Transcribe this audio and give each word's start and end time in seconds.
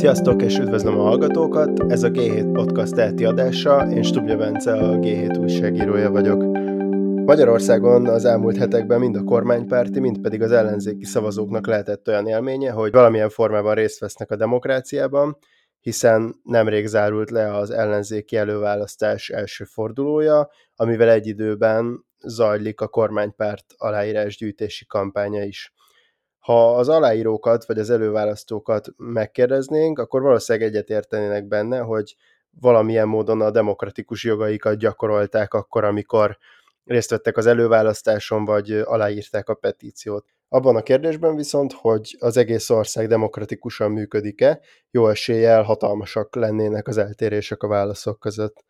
Sziasztok, 0.00 0.42
és 0.42 0.58
üdvözlöm 0.58 0.98
a 0.98 1.02
hallgatókat! 1.02 1.80
Ez 1.88 2.02
a 2.02 2.08
G7 2.08 2.50
Podcast 2.52 2.94
teheti 2.94 3.24
adása, 3.24 3.90
én 3.90 4.02
Stubja 4.02 4.36
Bence, 4.36 4.72
a 4.72 4.98
G7 4.98 5.40
újságírója 5.40 6.10
vagyok. 6.10 6.42
Magyarországon 7.24 8.06
az 8.06 8.24
elmúlt 8.24 8.56
hetekben 8.56 8.98
mind 9.00 9.16
a 9.16 9.24
kormánypárti, 9.24 10.00
mind 10.00 10.20
pedig 10.20 10.42
az 10.42 10.52
ellenzéki 10.52 11.04
szavazóknak 11.04 11.66
lehetett 11.66 12.08
olyan 12.08 12.26
élménye, 12.26 12.70
hogy 12.70 12.92
valamilyen 12.92 13.28
formában 13.28 13.74
részt 13.74 13.98
vesznek 13.98 14.30
a 14.30 14.36
demokráciában, 14.36 15.36
hiszen 15.80 16.34
nemrég 16.42 16.86
zárult 16.86 17.30
le 17.30 17.56
az 17.56 17.70
ellenzéki 17.70 18.36
előválasztás 18.36 19.28
első 19.28 19.64
fordulója, 19.64 20.50
amivel 20.74 21.10
egy 21.10 21.26
időben 21.26 22.04
zajlik 22.18 22.80
a 22.80 22.88
kormánypárt 22.88 23.64
aláírásgyűjtési 23.76 24.86
kampánya 24.86 25.42
is. 25.42 25.72
Ha 26.50 26.76
az 26.76 26.88
aláírókat 26.88 27.66
vagy 27.66 27.78
az 27.78 27.90
előválasztókat 27.90 28.88
megkérdeznénk, 28.96 29.98
akkor 29.98 30.22
valószínűleg 30.22 30.68
egyetértenének 30.68 31.44
benne, 31.46 31.78
hogy 31.78 32.16
valamilyen 32.60 33.08
módon 33.08 33.40
a 33.40 33.50
demokratikus 33.50 34.24
jogaikat 34.24 34.78
gyakorolták 34.78 35.54
akkor, 35.54 35.84
amikor 35.84 36.38
részt 36.84 37.10
vettek 37.10 37.36
az 37.36 37.46
előválasztáson, 37.46 38.44
vagy 38.44 38.72
aláírták 38.72 39.48
a 39.48 39.54
petíciót. 39.54 40.24
Abban 40.48 40.76
a 40.76 40.82
kérdésben 40.82 41.36
viszont, 41.36 41.72
hogy 41.72 42.16
az 42.18 42.36
egész 42.36 42.70
ország 42.70 43.08
demokratikusan 43.08 43.90
működik-e, 43.90 44.60
jó 44.90 45.08
eséllyel 45.08 45.62
hatalmasak 45.62 46.34
lennének 46.34 46.88
az 46.88 46.98
eltérések 46.98 47.62
a 47.62 47.68
válaszok 47.68 48.20
között. 48.20 48.64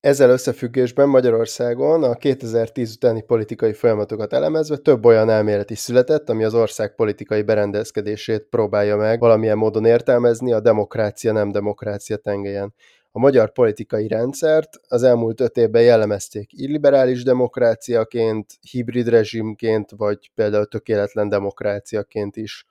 Ezzel 0.00 0.30
összefüggésben 0.30 1.08
Magyarországon 1.08 2.02
a 2.02 2.14
2010 2.14 2.94
utáni 2.94 3.22
politikai 3.22 3.72
folyamatokat 3.72 4.32
elemezve 4.32 4.76
több 4.76 5.04
olyan 5.04 5.30
elmélet 5.30 5.70
is 5.70 5.78
született, 5.78 6.28
ami 6.28 6.44
az 6.44 6.54
ország 6.54 6.94
politikai 6.94 7.42
berendezkedését 7.42 8.46
próbálja 8.50 8.96
meg 8.96 9.20
valamilyen 9.20 9.58
módon 9.58 9.84
értelmezni 9.84 10.52
a 10.52 10.60
demokrácia 10.60 11.32
nem 11.32 11.50
demokrácia 11.50 12.16
tengelyen. 12.16 12.74
A 13.12 13.18
magyar 13.18 13.52
politikai 13.52 14.08
rendszert 14.08 14.80
az 14.88 15.02
elmúlt 15.02 15.40
öt 15.40 15.56
évben 15.56 15.82
jellemezték 15.82 16.50
illiberális 16.52 17.22
demokráciaként, 17.22 18.58
hibrid 18.70 19.08
rezsimként, 19.08 19.90
vagy 19.96 20.30
például 20.34 20.66
tökéletlen 20.66 21.28
demokráciaként 21.28 22.36
is. 22.36 22.66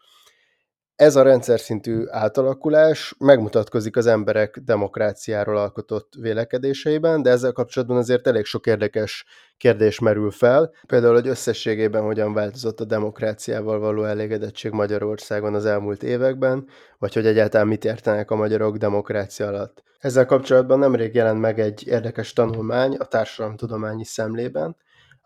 Ez 0.98 1.16
a 1.16 1.22
rendszer 1.22 1.60
szintű 1.60 2.04
átalakulás 2.08 3.16
megmutatkozik 3.20 3.98
az 3.98 4.06
emberek 4.06 4.58
demokráciáról 4.66 5.58
alkotott 5.58 6.14
vélekedéseiben, 6.20 7.22
de 7.22 7.30
ezzel 7.30 7.52
kapcsolatban 7.52 7.98
azért 7.98 8.28
elég 8.28 8.46
sok 8.46 8.66
érdekes 8.66 9.26
kérdés 9.58 10.00
merül 10.00 10.32
fel. 10.32 10.72
Például, 10.88 11.14
hogy 11.14 11.28
összességében 11.28 12.04
hogyan 12.04 12.34
változott 12.34 12.80
a 12.80 12.86
demokráciával 12.86 13.80
való 13.80 14.04
elégedettség 14.04 14.72
Magyarországon 14.72 15.54
az 15.54 15.66
elmúlt 15.66 16.04
években, 16.04 16.68
vagy 16.98 17.14
hogy 17.14 17.26
egyáltalán 17.26 17.68
mit 17.68 17.86
értenek 17.86 18.32
a 18.32 18.36
magyarok 18.36 18.78
demokrácia 18.78 19.48
alatt. 19.48 19.84
Ezzel 20.00 20.26
kapcsolatban 20.26 20.80
nemrég 20.80 21.14
jelent 21.14 21.40
meg 21.40 21.60
egy 21.60 21.88
érdekes 21.88 22.34
tanulmány 22.34 22.96
a 22.96 23.06
társadalomtudományi 23.06 24.06
szemlében, 24.06 24.76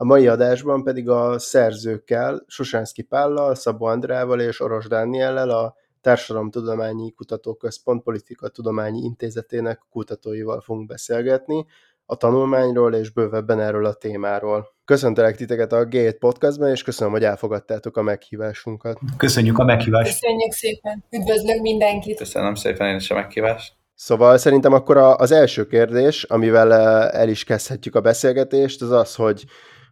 a 0.01 0.03
mai 0.03 0.27
adásban 0.27 0.83
pedig 0.83 1.09
a 1.09 1.39
szerzőkkel, 1.39 2.43
Susánszki 2.47 3.01
Pállal, 3.01 3.55
Szabó 3.55 3.85
Andrával 3.85 4.39
és 4.39 4.61
Oros 4.61 4.87
Dániellel 4.87 5.49
a 5.49 5.75
Társadalomtudományi 6.01 7.11
Kutatóközpont 7.11 8.03
Politika 8.03 8.47
Tudományi 8.47 8.99
Intézetének 9.03 9.79
kutatóival 9.89 10.61
fogunk 10.61 10.87
beszélgetni 10.87 11.65
a 12.05 12.15
tanulmányról 12.15 12.93
és 12.93 13.09
bővebben 13.09 13.59
erről 13.59 13.85
a 13.85 13.93
témáról. 13.93 14.67
Köszöntelek 14.85 15.35
titeket 15.35 15.71
a 15.71 15.85
G7 15.85 16.15
podcastban, 16.19 16.69
és 16.69 16.83
köszönöm, 16.83 17.13
hogy 17.13 17.23
elfogadtátok 17.23 17.97
a 17.97 18.01
meghívásunkat. 18.01 18.99
Köszönjük 19.17 19.57
a 19.57 19.63
meghívást. 19.63 20.19
Köszönjük 20.19 20.51
szépen. 20.51 21.03
Üdvözlök 21.11 21.61
mindenkit. 21.61 22.17
Köszönöm 22.17 22.55
szépen 22.55 22.87
én 22.87 22.95
is 22.95 23.11
a 23.11 23.15
meghívást. 23.15 23.73
Szóval 23.95 24.37
szerintem 24.37 24.73
akkor 24.73 24.97
az 24.97 25.31
első 25.31 25.67
kérdés, 25.67 26.23
amivel 26.23 26.73
el 27.09 27.29
is 27.29 27.43
kezdhetjük 27.43 27.95
a 27.95 28.01
beszélgetést, 28.01 28.81
az 28.81 28.91
az, 28.91 29.15
hogy 29.15 29.45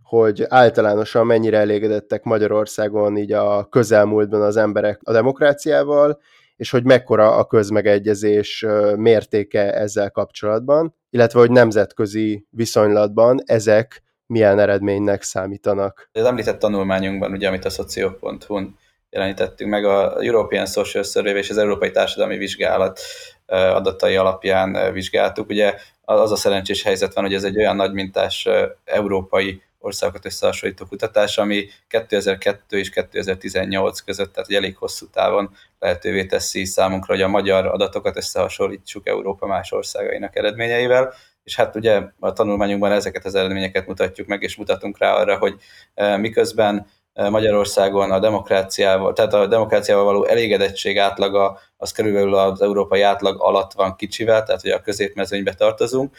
hogy 0.10 0.46
általánosan 0.48 1.26
mennyire 1.26 1.58
elégedettek 1.58 2.24
Magyarországon 2.24 3.18
így 3.18 3.32
a 3.32 3.68
közelmúltban 3.70 4.42
az 4.42 4.58
emberek 4.58 5.00
a 5.04 5.12
demokráciával, 5.12 6.20
és 6.56 6.70
hogy 6.70 6.84
mekkora 6.84 7.36
a 7.36 7.46
közmegegyezés 7.46 8.66
mértéke 8.96 9.74
ezzel 9.74 10.12
kapcsolatban, 10.12 10.96
illetve 11.10 11.40
hogy 11.40 11.52
nemzetközi 11.52 12.46
viszonylatban 12.50 13.40
ezek 13.46 14.04
milyen 14.26 14.60
eredménynek 14.60 15.22
számítanak. 15.22 16.10
Az 16.12 16.26
említett 16.26 16.60
tanulmányunkban, 16.60 17.32
ugye, 17.32 17.48
amit 17.48 17.66
a 17.66 17.70
szoció.hu-n 17.70 18.78
jelenítettünk 19.10 19.70
meg, 19.70 19.86
a 19.86 20.18
European 20.20 20.66
Social 20.66 21.04
Survey 21.04 21.38
és 21.38 21.50
az 21.50 21.58
Európai 21.58 21.92
Társadalmi 21.92 22.38
Vizsgálat 22.38 23.00
adatai 23.48 24.16
alapján 24.16 24.94
vizsgáltuk. 24.94 25.50
Ugye 25.50 25.76
az 26.02 26.32
a 26.32 26.36
szerencsés 26.36 26.84
helyzet 26.84 27.14
van, 27.14 27.24
hogy 27.24 27.34
ez 27.34 27.44
egy 27.44 27.58
olyan 27.58 27.76
nagy 27.76 27.94
mintás 27.94 28.48
európai 28.86 29.62
országokat 29.80 30.26
összehasonlító 30.26 30.86
kutatás, 30.86 31.38
ami 31.38 31.68
2002 31.88 32.78
és 32.78 32.90
2018 32.90 34.00
között, 34.00 34.34
tehát 34.34 34.52
elég 34.52 34.78
hosszú 34.78 35.08
távon 35.10 35.56
lehetővé 35.80 36.26
teszi 36.26 36.66
számunkra, 36.66 37.14
hogy 37.14 37.24
a 37.24 37.28
magyar 37.28 37.66
adatokat 37.66 38.18
összehasonlítsuk 38.18 39.08
Európa 39.08 39.48
más 39.48 39.72
országainak 39.72 40.36
eredményeivel, 40.36 41.14
és 41.44 41.56
hát 41.56 41.76
ugye 41.76 42.02
a 42.20 42.34
tanulmányunkban 42.34 42.92
ezeket 42.92 43.26
az 43.26 43.36
eredményeket 43.36 43.88
mutatjuk 43.88 44.28
meg, 44.28 44.42
és 44.42 44.56
mutatunk 44.56 44.98
rá 44.98 45.14
arra, 45.14 45.38
hogy 45.38 45.56
eh, 45.94 46.18
miközben 46.18 46.88
Magyarországon 47.30 48.12
a 48.12 48.20
demokráciával, 48.20 49.14
tehát 49.14 49.34
a 49.34 49.48
demokráciával 49.48 50.04
való 50.04 50.26
elégedettség 50.26 50.98
átlaga 50.98 51.60
az 51.78 51.92
körülbelül 51.92 52.36
az 52.36 52.62
európai 52.62 53.02
átlag 53.02 53.42
alatt 53.42 53.74
van 53.74 53.96
kicsivel, 53.96 54.44
tehát 54.44 54.62
hogy 54.62 54.72
a 54.72 54.82
középmezőnybe 54.82 55.54
tartozunk, 55.54 56.16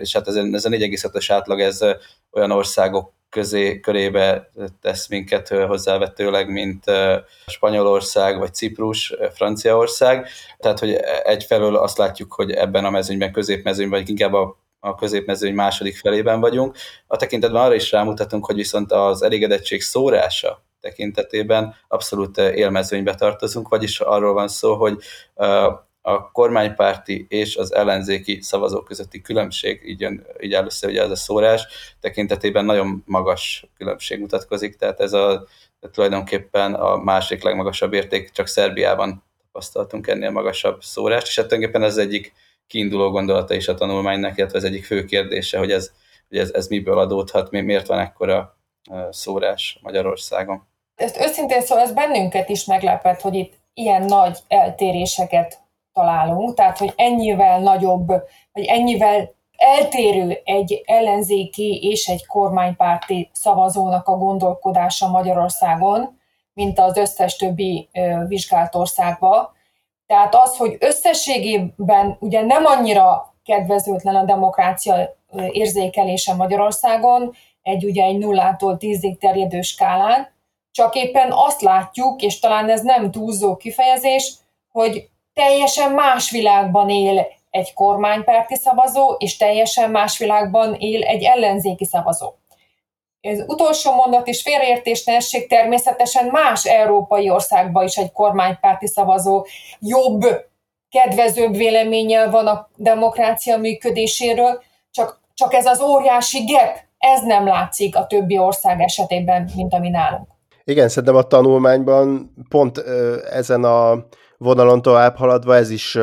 és 0.00 0.12
hát 0.12 0.28
ez, 0.28 0.34
ez 0.34 0.64
a 0.64 0.68
4,5-ös 0.68 1.26
átlag 1.28 1.60
ez 1.60 1.80
olyan 2.32 2.50
országok 2.50 3.12
közé, 3.30 3.80
körébe 3.80 4.50
tesz 4.80 5.08
minket 5.08 5.48
hozzávetőleg, 5.48 6.50
mint 6.50 6.84
Spanyolország, 7.46 8.38
vagy 8.38 8.54
Ciprus, 8.54 9.14
Franciaország. 9.34 10.28
Tehát, 10.58 10.78
hogy 10.78 10.92
egyfelől 11.24 11.76
azt 11.76 11.98
látjuk, 11.98 12.32
hogy 12.32 12.50
ebben 12.50 12.84
a 12.84 12.90
mezőnyben, 12.90 13.32
középmezőnyben, 13.32 13.98
vagy 13.98 14.08
inkább 14.08 14.32
a 14.32 14.56
a 14.86 14.94
középmezőny 14.94 15.54
második 15.54 15.96
felében 15.96 16.40
vagyunk. 16.40 16.76
A 17.06 17.16
tekintetben 17.16 17.62
arra 17.62 17.74
is 17.74 17.92
rámutatunk, 17.92 18.46
hogy 18.46 18.56
viszont 18.56 18.92
az 18.92 19.22
elégedettség 19.22 19.82
szórása 19.82 20.64
tekintetében 20.80 21.74
abszolút 21.88 22.38
élmezőnybe 22.38 23.14
tartozunk, 23.14 23.68
vagyis 23.68 24.00
arról 24.00 24.32
van 24.32 24.48
szó, 24.48 24.74
hogy 24.74 24.98
a 26.02 26.30
kormánypárti 26.30 27.26
és 27.28 27.56
az 27.56 27.74
ellenzéki 27.74 28.38
szavazók 28.42 28.84
közötti 28.84 29.20
különbség, 29.20 29.82
így, 29.84 30.00
jön, 30.00 30.26
így 30.40 30.54
áll 30.54 30.64
össze 30.64 30.86
ugye 30.86 31.02
ez 31.02 31.10
a 31.10 31.16
szórás, 31.16 31.66
tekintetében 32.00 32.64
nagyon 32.64 33.02
magas 33.06 33.66
különbség 33.76 34.20
mutatkozik, 34.20 34.76
tehát 34.76 35.00
ez 35.00 35.12
a 35.12 35.46
tulajdonképpen 35.92 36.74
a 36.74 36.96
másik 36.96 37.42
legmagasabb 37.42 37.92
érték, 37.92 38.30
csak 38.30 38.46
Szerbiában 38.46 39.24
tapasztaltunk 39.46 40.06
ennél 40.06 40.30
magasabb 40.30 40.82
szórást, 40.82 41.26
és 41.26 41.36
hát 41.36 41.46
tulajdonképpen 41.46 41.88
ez 41.88 41.96
egyik 41.96 42.32
kiinduló 42.66 43.10
gondolata 43.10 43.54
is 43.54 43.68
a 43.68 43.74
tanulmánynak, 43.74 44.38
illetve 44.38 44.58
az 44.58 44.64
egyik 44.64 44.84
fő 44.84 45.04
kérdése, 45.04 45.58
hogy 45.58 45.70
ez, 45.70 45.90
hogy 46.28 46.38
ez, 46.38 46.50
ez 46.54 46.66
miből 46.66 46.98
adódhat, 46.98 47.50
miért 47.50 47.86
van 47.86 47.98
ekkora 47.98 48.56
szórás 49.10 49.78
Magyarországon. 49.82 50.66
Ezt 50.94 51.20
őszintén 51.20 51.60
szóval 51.60 51.84
ez 51.84 51.92
bennünket 51.92 52.48
is 52.48 52.64
meglepett, 52.64 53.20
hogy 53.20 53.34
itt 53.34 53.52
ilyen 53.74 54.02
nagy 54.02 54.38
eltéréseket 54.48 55.60
találunk, 55.92 56.54
tehát 56.54 56.78
hogy 56.78 56.92
ennyivel 56.96 57.60
nagyobb, 57.60 58.06
vagy 58.52 58.64
ennyivel 58.64 59.34
eltérő 59.56 60.40
egy 60.44 60.82
ellenzéki 60.86 61.78
és 61.82 62.06
egy 62.06 62.26
kormánypárti 62.26 63.30
szavazónak 63.32 64.08
a 64.08 64.16
gondolkodása 64.16 65.08
Magyarországon, 65.08 66.18
mint 66.52 66.78
az 66.78 66.96
összes 66.96 67.36
többi 67.36 67.88
vizsgált 68.26 68.74
országban. 68.74 69.48
Tehát 70.06 70.34
az, 70.34 70.56
hogy 70.56 70.76
összességében 70.80 72.16
ugye 72.20 72.42
nem 72.42 72.64
annyira 72.64 73.34
kedvezőtlen 73.44 74.14
a 74.14 74.24
demokrácia 74.24 75.16
érzékelése 75.50 76.34
Magyarországon, 76.34 77.34
egy 77.62 77.84
ugye 77.84 78.04
egy 78.04 78.18
nullától 78.18 78.76
tízig 78.76 79.18
terjedő 79.18 79.60
skálán, 79.60 80.34
csak 80.70 80.94
éppen 80.94 81.32
azt 81.32 81.60
látjuk, 81.60 82.22
és 82.22 82.38
talán 82.38 82.70
ez 82.70 82.82
nem 82.82 83.10
túlzó 83.10 83.56
kifejezés, 83.56 84.34
hogy 84.72 85.08
teljesen 85.34 85.92
más 85.92 86.30
világban 86.30 86.90
él 86.90 87.26
egy 87.50 87.74
kormánypárti 87.74 88.54
szavazó, 88.54 89.14
és 89.18 89.36
teljesen 89.36 89.90
más 89.90 90.18
világban 90.18 90.74
él 90.74 91.02
egy 91.02 91.22
ellenzéki 91.22 91.84
szavazó. 91.84 92.32
Ez 93.26 93.44
utolsó 93.46 93.92
mondat 93.92 94.26
és 94.26 94.42
félreértés 94.42 95.04
ne 95.04 95.14
essék, 95.14 95.48
természetesen 95.48 96.26
más 96.26 96.64
európai 96.64 97.30
országban 97.30 97.84
is 97.84 97.96
egy 97.96 98.12
kormánypárti 98.12 98.86
szavazó 98.86 99.46
jobb, 99.80 100.20
kedvezőbb 100.90 101.56
véleménnyel 101.56 102.30
van 102.30 102.46
a 102.46 102.68
demokrácia 102.76 103.58
működéséről, 103.58 104.62
csak, 104.90 105.20
csak 105.34 105.54
ez 105.54 105.66
az 105.66 105.80
óriási 105.80 106.44
gap, 106.44 106.76
ez 106.98 107.22
nem 107.22 107.46
látszik 107.46 107.96
a 107.96 108.06
többi 108.06 108.38
ország 108.38 108.80
esetében, 108.80 109.50
mint 109.56 109.74
ami 109.74 109.88
nálunk. 109.88 110.28
Igen, 110.64 110.88
szerintem 110.88 111.16
a 111.16 111.22
tanulmányban 111.22 112.34
pont 112.48 112.78
ezen 113.30 113.64
a 113.64 114.06
vonalon 114.38 114.82
tovább 114.82 115.16
haladva 115.16 115.54
ez 115.54 115.70
is 115.70 115.98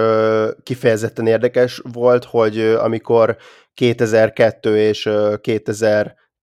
kifejezetten 0.64 1.28
érdekes 1.28 1.82
volt, 1.94 2.24
hogy 2.24 2.60
amikor 2.60 3.38
2002 3.74 4.76
és 4.76 5.10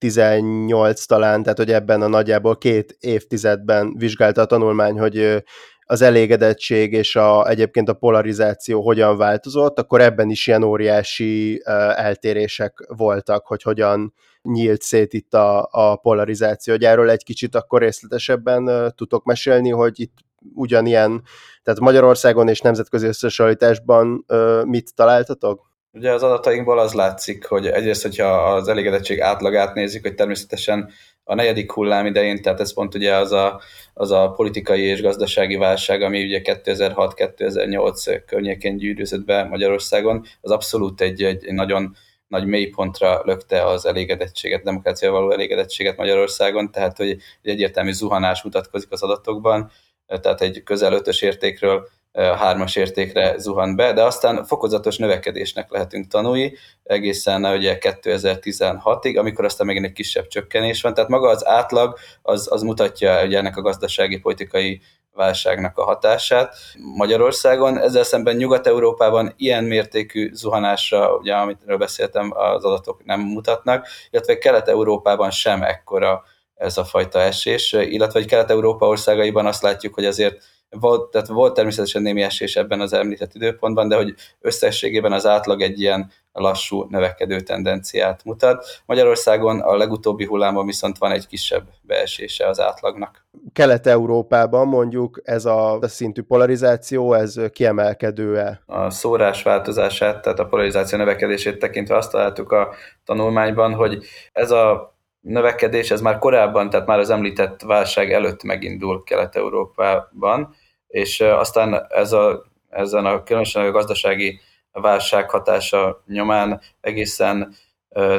2018 0.00 1.05
talán, 1.05 1.43
tehát 1.43 1.58
hogy 1.58 1.73
ebben 1.73 2.02
a 2.02 2.08
nagyjából 2.08 2.58
két 2.58 2.97
évtizedben 3.00 3.94
vizsgálta 3.97 4.41
a 4.41 4.44
tanulmány, 4.44 4.99
hogy 4.99 5.44
az 5.91 6.02
elégedettség 6.02 6.93
és 6.93 7.17
a, 7.17 7.49
egyébként 7.49 7.88
a 7.88 7.94
polarizáció 7.94 8.82
hogyan 8.82 9.17
változott, 9.17 9.79
akkor 9.79 10.00
ebben 10.00 10.31
is 10.31 10.47
ilyen 10.47 10.62
óriási 10.62 11.62
eltérések 11.94 12.85
voltak, 12.88 13.47
hogy 13.47 13.62
hogyan 13.62 14.14
nyílt 14.43 14.82
szét 14.82 15.12
itt 15.12 15.35
a, 15.35 15.69
a 15.70 15.97
polarizáció. 15.97 16.73
Hogy 16.75 16.85
erről 16.85 17.11
egy 17.11 17.25
kicsit 17.25 17.55
akkor 17.55 17.81
részletesebben 17.81 18.93
tudok 18.96 19.25
mesélni, 19.25 19.70
hogy 19.70 20.00
itt 20.00 20.19
ugyanilyen, 20.55 21.23
tehát 21.62 21.81
Magyarországon 21.81 22.49
és 22.49 22.61
nemzetközi 22.61 23.06
összehasonlításban 23.06 24.25
mit 24.64 24.94
találtatok? 24.94 25.69
Ugye 25.92 26.12
az 26.12 26.22
adatainkból 26.22 26.78
az 26.78 26.92
látszik, 26.92 27.46
hogy 27.46 27.66
egyrészt, 27.66 28.02
hogyha 28.02 28.26
az 28.26 28.69
elégedettség 28.69 29.20
átlagát 29.20 29.75
nézzük, 29.75 30.02
hogy 30.02 30.14
természetesen 30.14 30.90
a 31.25 31.34
negyedik 31.34 31.72
hullám 31.72 32.06
idején, 32.06 32.42
tehát 32.42 32.60
ez 32.60 32.75
pont 32.75 32.94
ugye 32.94 33.16
az 33.16 33.32
a, 33.32 33.60
az 33.94 34.10
a 34.10 34.31
politikai 34.31 34.82
és 34.82 35.02
gazdasági 35.02 35.56
válság, 35.56 36.02
ami 36.02 36.25
ugye 36.25 36.40
2006-2008 36.44 38.22
környékén 38.26 38.76
gyűrűzött 38.76 39.25
be 39.25 39.44
Magyarországon, 39.44 40.25
az 40.40 40.50
abszolút 40.50 41.00
egy, 41.00 41.22
egy, 41.22 41.52
nagyon 41.52 41.96
nagy 42.26 42.46
mélypontra 42.46 43.22
lökte 43.25 43.66
az 43.66 43.86
elégedettséget, 43.86 44.62
demokráciával 44.62 45.20
való 45.20 45.32
elégedettséget 45.32 45.96
Magyarországon, 45.96 46.70
tehát 46.70 46.96
hogy 46.96 47.08
egy 47.08 47.20
egyértelmű 47.43 47.93
zuhanás 47.93 48.43
mutatkozik 48.43 48.93
az 48.93 49.02
adatokban, 49.02 49.70
tehát 50.06 50.40
egy 50.40 50.62
közel 50.62 50.93
ötös 50.93 51.22
értékről 51.22 51.88
hármas 52.12 52.76
értékre 52.76 53.38
zuhant 53.38 53.76
be, 53.76 53.92
de 53.92 54.02
aztán 54.02 54.44
fokozatos 54.44 54.96
növekedésnek 54.96 55.70
lehetünk 55.70 56.06
tanulni 56.06 56.56
egészen 56.82 57.44
ugye 57.44 57.78
2016-ig, 57.80 59.18
amikor 59.18 59.44
aztán 59.44 59.66
megint 59.66 59.84
egy 59.84 59.92
kisebb 59.92 60.26
csökkenés 60.26 60.82
van. 60.82 60.94
Tehát 60.94 61.10
maga 61.10 61.28
az 61.28 61.46
átlag 61.46 61.98
az, 62.22 62.48
az 62.52 62.62
mutatja 62.62 63.24
ugye 63.24 63.38
ennek 63.38 63.56
a 63.56 63.62
gazdasági 63.62 64.18
politikai 64.18 64.80
válságnak 65.12 65.78
a 65.78 65.84
hatását. 65.84 66.56
Magyarországon 66.96 67.78
ezzel 67.78 68.02
szemben 68.02 68.36
Nyugat-Európában 68.36 69.34
ilyen 69.36 69.64
mértékű 69.64 70.30
zuhanásra, 70.32 71.16
ugye 71.16 71.34
amitről 71.34 71.76
beszéltem, 71.76 72.32
az 72.34 72.64
adatok 72.64 73.04
nem 73.04 73.20
mutatnak, 73.20 73.86
illetve 74.10 74.38
Kelet-Európában 74.38 75.30
sem 75.30 75.62
ekkora 75.62 76.22
ez 76.54 76.78
a 76.78 76.84
fajta 76.84 77.20
esés, 77.20 77.72
illetve 77.72 78.18
hogy 78.18 78.28
Kelet-Európa 78.28 78.86
országaiban 78.86 79.46
azt 79.46 79.62
látjuk, 79.62 79.94
hogy 79.94 80.04
azért 80.04 80.42
volt, 80.70 81.11
tehát 81.11 81.28
volt 81.28 81.55
természetesen 81.55 82.02
némi 82.02 82.22
esés 82.22 82.56
ebben 82.56 82.81
az 82.81 82.93
említett 82.93 83.34
időpontban, 83.34 83.88
de 83.88 83.96
hogy 83.96 84.14
összességében 84.40 85.12
az 85.12 85.26
átlag 85.26 85.62
egy 85.62 85.81
ilyen 85.81 86.11
lassú 86.32 86.87
növekedő 86.88 87.40
tendenciát 87.40 88.25
mutat. 88.25 88.82
Magyarországon 88.87 89.61
a 89.61 89.76
legutóbbi 89.76 90.25
hullámban 90.25 90.67
viszont 90.67 90.99
van 90.99 91.12
egy 91.12 91.26
kisebb 91.26 91.69
beesése 91.82 92.49
az 92.49 92.61
átlagnak. 92.61 93.26
Kelet-Európában 93.52 94.69
mondjuk 94.69 95.20
ez 95.25 95.44
a 95.44 95.78
szintű 95.82 96.22
polarizáció, 96.22 97.12
ez 97.12 97.37
kiemelkedő-e? 97.52 98.62
A 98.67 98.90
szórás 98.90 99.43
változását, 99.43 100.22
tehát 100.22 100.38
a 100.38 100.46
polarizáció 100.46 100.99
növekedését 100.99 101.58
tekintve 101.58 101.96
azt 101.96 102.11
találtuk 102.11 102.52
a 102.52 102.75
tanulmányban, 103.05 103.75
hogy 103.75 104.05
ez 104.32 104.50
a 104.50 104.94
növekedés, 105.20 105.90
ez 105.90 106.00
már 106.00 106.19
korábban, 106.19 106.70
tehát 106.70 106.87
már 106.87 106.99
az 106.99 107.11
említett 107.11 107.62
válság 107.62 108.12
előtt 108.12 108.43
megindul 108.43 109.02
Kelet-Európában, 109.02 110.55
és 110.90 111.20
aztán 111.20 111.87
ez 111.88 112.12
a, 112.12 112.44
ezen 112.69 113.06
a 113.06 113.22
különösen 113.22 113.64
a 113.64 113.70
gazdasági 113.70 114.40
válság 114.72 115.31
hatása 115.31 116.02
nyomán 116.06 116.60
egészen 116.81 117.54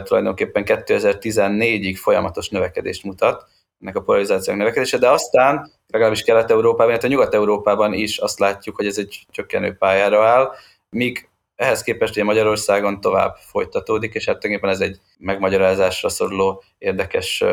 tulajdonképpen 0.03 0.63
2014-ig 0.65 1.97
folyamatos 2.01 2.50
növekedést 2.50 3.03
mutat, 3.03 3.45
ennek 3.81 3.95
a 3.95 4.01
polarizációk 4.01 4.57
növekedése, 4.57 4.97
de 4.97 5.09
aztán 5.09 5.71
legalábbis 5.88 6.23
Kelet-Európában, 6.23 6.89
illetve 6.89 7.07
Nyugat-Európában 7.07 7.94
is 7.94 8.18
azt 8.18 8.39
látjuk, 8.39 8.75
hogy 8.75 8.85
ez 8.85 8.97
egy 8.97 9.25
csökkenő 9.29 9.75
pályára 9.75 10.25
áll, 10.25 10.51
míg 10.89 11.29
ehhez 11.56 11.83
képest 11.83 12.13
hogy 12.13 12.24
Magyarországon 12.24 13.01
tovább 13.01 13.35
folytatódik, 13.35 14.13
és 14.13 14.25
hát 14.25 14.39
tulajdonképpen 14.39 14.75
ez 14.75 14.89
egy 14.89 15.00
megmagyarázásra 15.17 16.09
szoruló 16.09 16.63
érdekes 16.77 17.44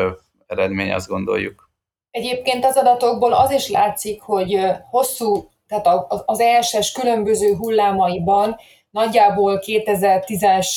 eredmény, 0.46 0.92
azt 0.92 1.08
gondoljuk. 1.08 1.67
Egyébként 2.10 2.64
az 2.64 2.76
adatokból 2.76 3.32
az 3.32 3.50
is 3.50 3.68
látszik, 3.68 4.22
hogy 4.22 4.60
hosszú, 4.90 5.48
tehát 5.66 6.04
az 6.26 6.40
ESS 6.40 6.92
különböző 6.92 7.54
hullámaiban 7.54 8.56
nagyjából 8.90 9.62
2010-es 9.66 10.68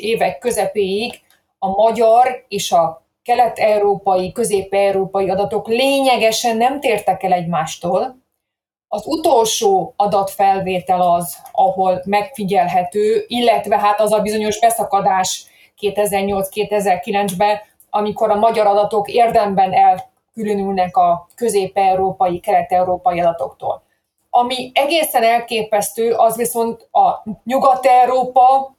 évek 0.00 0.38
közepéig 0.38 1.20
a 1.58 1.68
magyar 1.68 2.44
és 2.48 2.72
a 2.72 3.02
kelet-európai, 3.22 4.32
közép-európai 4.32 5.28
adatok 5.28 5.68
lényegesen 5.68 6.56
nem 6.56 6.80
tértek 6.80 7.22
el 7.22 7.32
egymástól, 7.32 8.18
az 8.92 9.06
utolsó 9.06 9.94
adatfelvétel 9.96 11.00
az, 11.00 11.36
ahol 11.52 12.02
megfigyelhető, 12.04 13.24
illetve 13.26 13.78
hát 13.78 14.00
az 14.00 14.12
a 14.12 14.20
bizonyos 14.20 14.60
beszakadás 14.60 15.44
2008-2009-ben, 15.80 17.58
amikor 17.90 18.30
a 18.30 18.38
magyar 18.38 18.66
adatok 18.66 19.08
érdemben 19.08 19.72
elkülönülnek 20.34 20.96
a 20.96 21.26
közép-európai, 21.34 22.40
kelet-európai 22.40 23.20
adatoktól. 23.20 23.82
Ami 24.30 24.70
egészen 24.74 25.22
elképesztő, 25.22 26.12
az 26.12 26.36
viszont 26.36 26.88
a 26.92 27.22
Nyugat-Európa 27.44 28.74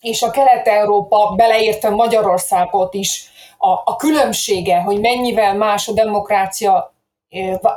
és 0.00 0.22
a 0.22 0.30
Kelet-Európa, 0.30 1.32
beleértve 1.36 1.90
Magyarországot 1.90 2.94
is, 2.94 3.30
a, 3.58 3.70
a 3.70 3.96
különbsége, 3.96 4.80
hogy 4.80 5.00
mennyivel 5.00 5.54
más 5.54 5.88
a 5.88 5.92
demokrácia 5.92 6.92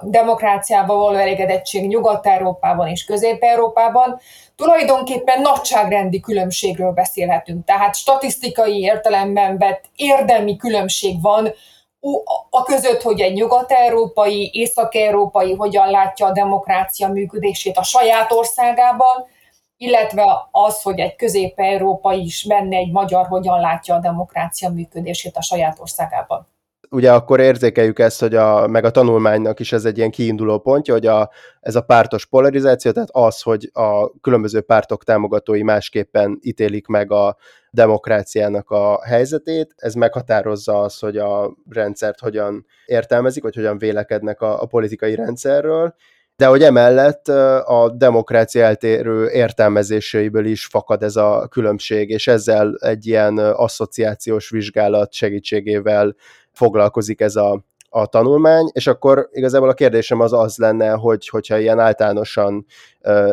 demokráciával 0.02 0.98
való 0.98 1.18
elégedettség 1.18 1.88
Nyugat-Európában 1.88 2.88
és 2.88 3.06
Közép-Európában, 3.06 4.20
tulajdonképpen 4.56 5.42
nagyságrendi 5.42 6.20
különbségről 6.20 6.92
beszélhetünk. 6.92 7.66
Tehát 7.66 7.96
statisztikai 7.96 8.80
értelemben 8.80 9.58
vett 9.58 9.84
érdemi 9.96 10.56
különbség 10.56 11.22
van 11.22 11.54
a 12.50 12.64
között, 12.64 13.02
hogy 13.02 13.22
egy 13.22 13.34
nyugat-európai, 13.34 14.50
észak-európai 14.54 15.54
hogyan 15.54 15.90
látja 15.90 16.26
a 16.26 16.32
demokrácia 16.32 17.08
működését 17.08 17.78
a 17.78 17.84
saját 17.84 18.32
országában, 18.32 19.28
illetve 19.78 20.48
az, 20.52 20.82
hogy 20.82 21.00
egy 21.00 21.16
közép-európai 21.16 22.24
is 22.24 22.46
benne 22.48 22.76
egy 22.78 22.92
magyar 22.92 23.28
hogyan 23.28 23.60
látja 23.60 23.96
a 23.96 24.00
demokrácia 24.00 24.70
működését 24.70 25.38
a 25.38 25.42
saját 25.42 25.80
országában 25.80 26.48
ugye 26.92 27.14
akkor 27.14 27.40
érzékeljük 27.40 28.00
ezt, 28.00 28.20
hogy 28.20 28.36
a, 28.36 28.68
meg 28.68 28.84
a 28.86 28.92
tanulmánynak 28.92 29.60
is 29.60 29.72
ez 29.72 29.86
egy 29.86 29.98
ilyen 29.98 30.12
kiinduló 30.12 30.60
pontja, 30.60 30.94
hogy 30.94 31.06
a, 31.08 31.30
ez 31.60 31.76
a 31.76 31.82
pártos 31.82 32.26
polarizáció, 32.26 32.92
tehát 32.92 33.10
az, 33.12 33.42
hogy 33.42 33.70
a 33.74 34.20
különböző 34.20 34.62
pártok 34.62 35.04
támogatói 35.04 35.64
másképpen 35.64 36.40
ítélik 36.42 36.88
meg 36.88 37.12
a 37.12 37.38
demokráciának 37.70 38.70
a 38.70 39.04
helyzetét, 39.04 39.74
ez 39.76 39.94
meghatározza 39.94 40.82
az, 40.82 41.00
hogy 41.00 41.18
a 41.18 41.58
rendszert 41.70 42.20
hogyan 42.20 42.66
értelmezik, 42.86 43.44
vagy 43.44 43.56
hogyan 43.56 43.78
vélekednek 43.78 44.42
a, 44.42 44.62
a 44.62 44.66
politikai 44.66 45.16
rendszerről, 45.16 45.96
de 46.42 46.48
hogy 46.48 46.64
emellett 46.64 47.28
a 47.68 47.92
demokrácia 47.96 48.64
eltérő 48.64 49.30
értelmezéseiből 49.30 50.46
is 50.46 50.66
fakad 50.66 51.04
ez 51.04 51.16
a 51.16 51.48
különbség, 51.50 52.10
és 52.10 52.28
ezzel 52.28 52.76
egy 52.80 53.08
ilyen 53.08 53.38
asszociációs 53.38 54.50
vizsgálat 54.50 55.14
segítségével 55.14 56.16
foglalkozik 56.52 57.20
ez 57.20 57.36
a, 57.36 57.64
a 57.90 58.06
tanulmány, 58.06 58.70
és 58.74 58.88
akkor 58.88 59.30
igazából 59.32 59.70
a 59.70 59.74
kérdésem 59.74 60.20
az 60.20 60.34
az 60.34 60.58
lenne, 60.58 60.90
hogy 60.90 61.28
hogyha 61.28 61.58
ilyen 61.58 61.80
általánosan 61.80 62.66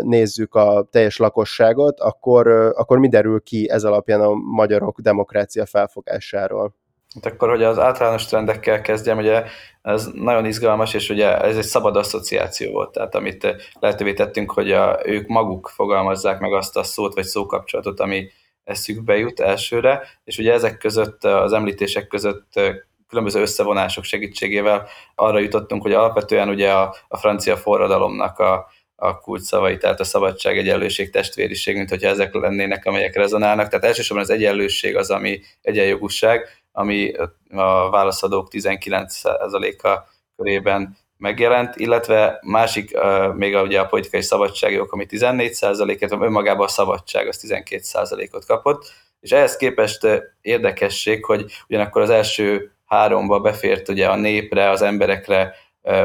nézzük 0.01 0.55
a 0.55 0.89
teljes 0.91 1.17
lakosságot, 1.17 2.01
akkor, 2.01 2.47
akkor 2.77 2.99
mi 2.99 3.09
derül 3.09 3.41
ki 3.41 3.71
ez 3.71 3.85
alapján 3.85 4.21
a 4.21 4.35
magyarok 4.35 5.01
demokrácia 5.01 5.67
felfogásáról? 5.67 6.75
Hát 7.15 7.33
akkor, 7.33 7.49
hogy 7.49 7.63
az 7.63 7.79
általános 7.79 8.27
trendekkel 8.27 8.81
kezdjem, 8.81 9.19
ugye 9.19 9.45
ez 9.83 10.07
nagyon 10.07 10.45
izgalmas, 10.45 10.95
és 10.95 11.11
ugye 11.11 11.41
ez 11.41 11.57
egy 11.57 11.65
szabad 11.65 11.97
asszociáció 11.97 12.73
volt, 12.73 12.93
tehát 12.93 13.15
amit 13.15 13.57
lehetővé 13.81 14.13
tettünk, 14.13 14.51
hogy 14.51 14.73
a, 14.73 15.01
ők 15.05 15.27
maguk 15.27 15.69
fogalmazzák 15.75 16.39
meg 16.41 16.53
azt 16.53 16.77
a 16.77 16.83
szót 16.83 17.15
vagy 17.15 17.25
szókapcsolatot, 17.25 18.01
ami 18.01 18.31
eszükbe 18.65 19.17
jut 19.17 19.41
elsőre, 19.41 20.03
és 20.25 20.39
ugye 20.39 20.53
ezek 20.53 20.79
között, 20.79 21.25
az 21.25 21.53
említések 21.53 22.07
között 22.07 22.61
különböző 23.09 23.41
összevonások 23.41 24.05
segítségével 24.05 24.89
arra 25.15 25.39
jutottunk, 25.39 25.83
hogy 25.83 25.93
alapvetően 25.93 26.49
ugye 26.49 26.73
a, 26.73 26.95
a 27.09 27.17
francia 27.17 27.57
forradalomnak 27.57 28.39
a, 28.39 28.67
a 28.97 29.19
kulcsszavai, 29.19 29.77
tehát 29.77 30.01
a 30.01 30.05
szabadság, 30.05 30.59
egyenlőség, 30.59 31.11
testvériség, 31.11 31.77
mint 31.77 31.89
hogyha 31.89 32.09
ezek 32.09 32.35
lennének, 32.35 32.85
amelyek 32.85 33.17
rezonálnak. 33.17 33.69
Tehát 33.69 33.85
elsősorban 33.85 34.25
az 34.25 34.31
egyenlőség 34.31 34.97
az, 34.97 35.11
ami 35.11 35.41
egyenjogúság, 35.63 36.49
ami 36.79 37.13
a 37.51 37.91
válaszadók 37.91 38.49
19%-a 38.51 39.99
körében 40.37 40.97
megjelent, 41.17 41.77
illetve 41.77 42.39
másik 42.43 42.99
még 43.35 43.55
a, 43.55 43.63
ugye 43.63 43.81
a 43.81 43.87
politikai 43.87 44.23
szabadságjog, 44.23 44.89
ami 44.91 45.07
14%-et, 45.11 46.13
önmagában 46.13 46.67
a 46.67 46.69
szabadság 46.69 47.29
az 47.29 47.45
12%-ot 47.49 48.47
kapott, 48.47 48.93
és 49.21 49.31
ehhez 49.31 49.57
képest 49.57 50.07
érdekesség, 50.41 51.25
hogy 51.25 51.53
ugyanakkor 51.69 52.03
az 52.03 52.11
első 52.11 52.73
háromba 52.87 53.41
befért 53.41 53.89
ugye 53.89 54.09
a 54.09 54.17
népre, 54.17 54.71
az 54.71 54.83
emberekre 54.83 55.55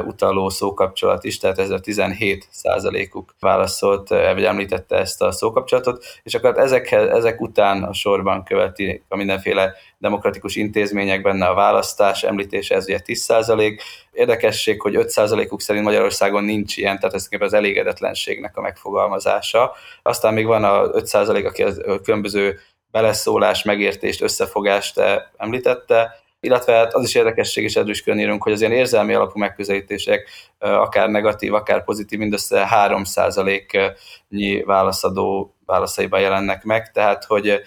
utaló 0.06 0.50
szókapcsolat 0.50 1.24
is, 1.24 1.38
tehát 1.38 1.60
ez 1.60 1.70
a 1.70 1.80
17 1.80 2.48
százalékuk 2.52 3.36
válaszolt, 3.40 4.10
vagy 4.10 4.44
említette 4.44 4.98
ezt 4.98 5.22
a 5.22 5.32
szókapcsolatot, 5.32 6.06
és 6.24 6.34
akkor 6.34 6.58
ezek, 6.58 6.92
ezek 6.92 7.42
után 7.42 7.84
a 7.84 7.94
sorban 7.94 8.44
követi 8.44 9.04
a 9.08 9.16
mindenféle 9.16 9.74
demokratikus 9.98 10.56
intézmények 10.56 11.22
benne 11.22 11.46
a 11.46 11.54
választás 11.54 12.24
említése, 12.24 12.76
ez 12.76 12.84
ugye 12.84 13.00
10 13.00 13.20
százalék. 13.22 13.82
Érdekesség, 14.12 14.82
hogy 14.82 14.96
5 14.96 15.10
százalékuk 15.10 15.62
szerint 15.62 15.86
Magyarországon 15.86 16.44
nincs 16.44 16.78
ilyen, 16.78 17.00
tehát 17.00 17.16
ez 17.16 17.28
az 17.40 17.54
elégedetlenségnek 17.54 18.58
a 18.58 18.62
megfogalmazása. 18.62 19.72
Aztán 20.02 20.34
még 20.34 20.46
van 20.46 20.64
a 20.64 20.84
5 20.84 21.06
százalék, 21.06 21.46
aki 21.46 21.64
a 21.64 22.00
különböző 22.04 22.60
beleszólás, 22.92 23.64
megértést, 23.64 24.22
összefogást 24.22 25.02
említette, 25.38 26.22
illetve 26.44 26.74
hát 26.74 26.94
az 26.94 27.04
is 27.04 27.16
érdekesség, 27.16 27.64
és 27.64 27.76
erről 27.76 27.90
is 27.90 28.04
külön 28.04 28.20
hogy 28.42 28.52
az 28.52 28.60
ilyen 28.60 28.74
érzelmi 28.74 29.14
alapú 29.14 29.40
megközelítések 29.40 30.30
akár 30.60 31.10
negatív, 31.10 31.54
akár 31.54 31.84
pozitív, 31.84 32.20
mindössze 32.20 32.68
3%-nyi 32.72 34.64
válaszadó 34.64 35.53
válaszaiban 35.66 36.20
jelennek 36.20 36.64
meg, 36.64 36.92
tehát 36.92 37.24
hogy 37.24 37.62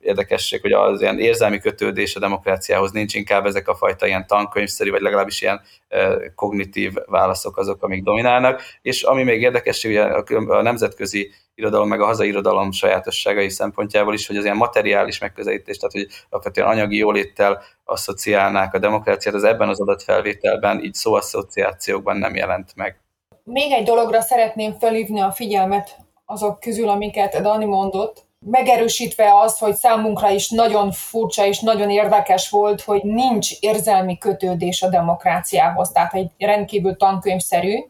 érdekesség, 0.00 0.60
hogy 0.60 0.72
az 0.72 1.00
ilyen 1.00 1.18
érzelmi 1.18 1.58
kötődés 1.58 2.16
a 2.16 2.20
demokráciához 2.20 2.90
nincs, 2.90 3.14
inkább 3.14 3.46
ezek 3.46 3.68
a 3.68 3.74
fajta 3.74 4.06
ilyen 4.06 4.26
tankönyvszerű, 4.26 4.90
vagy 4.90 5.00
legalábbis 5.00 5.42
ilyen 5.42 5.60
kognitív 6.34 6.92
válaszok 7.06 7.56
azok, 7.56 7.82
amik 7.82 8.02
dominálnak, 8.02 8.62
és 8.82 9.02
ami 9.02 9.22
még 9.22 9.40
érdekesség, 9.40 9.90
ugye 9.90 10.02
a 10.48 10.62
nemzetközi 10.62 11.30
irodalom, 11.54 11.88
meg 11.88 12.00
a 12.00 12.06
hazai 12.06 12.28
irodalom 12.28 12.72
sajátosságai 12.72 13.48
szempontjából 13.48 14.14
is, 14.14 14.26
hogy 14.26 14.36
az 14.36 14.44
ilyen 14.44 14.56
materiális 14.56 15.18
megközelítés, 15.18 15.76
tehát 15.76 15.92
hogy 15.92 16.06
alapvetően 16.28 16.68
anyagi 16.68 16.96
jóléttel 16.96 17.62
asszociálnák 17.84 18.74
a 18.74 18.78
demokráciát, 18.78 19.34
az 19.34 19.44
ebben 19.44 19.68
az 19.68 19.80
adatfelvételben, 19.80 20.84
így 20.84 20.94
szóasszociációkban 20.94 22.16
nem 22.16 22.34
jelent 22.34 22.74
meg. 22.74 23.00
Még 23.44 23.72
egy 23.72 23.84
dologra 23.84 24.20
szeretném 24.20 24.72
felhívni 24.78 25.20
a 25.20 25.30
figyelmet 25.30 25.96
azok 26.26 26.60
közül, 26.60 26.88
amiket 26.88 27.42
Dani 27.42 27.64
mondott, 27.64 28.24
megerősítve 28.38 29.30
azt, 29.34 29.58
hogy 29.58 29.74
számunkra 29.74 30.30
is 30.30 30.50
nagyon 30.50 30.92
furcsa 30.92 31.46
és 31.46 31.60
nagyon 31.60 31.90
érdekes 31.90 32.50
volt, 32.50 32.80
hogy 32.80 33.04
nincs 33.04 33.60
érzelmi 33.60 34.18
kötődés 34.18 34.82
a 34.82 34.88
demokráciához, 34.88 35.90
tehát 35.90 36.14
egy 36.14 36.30
rendkívül 36.38 36.96
tankönyvszerű. 36.96 37.84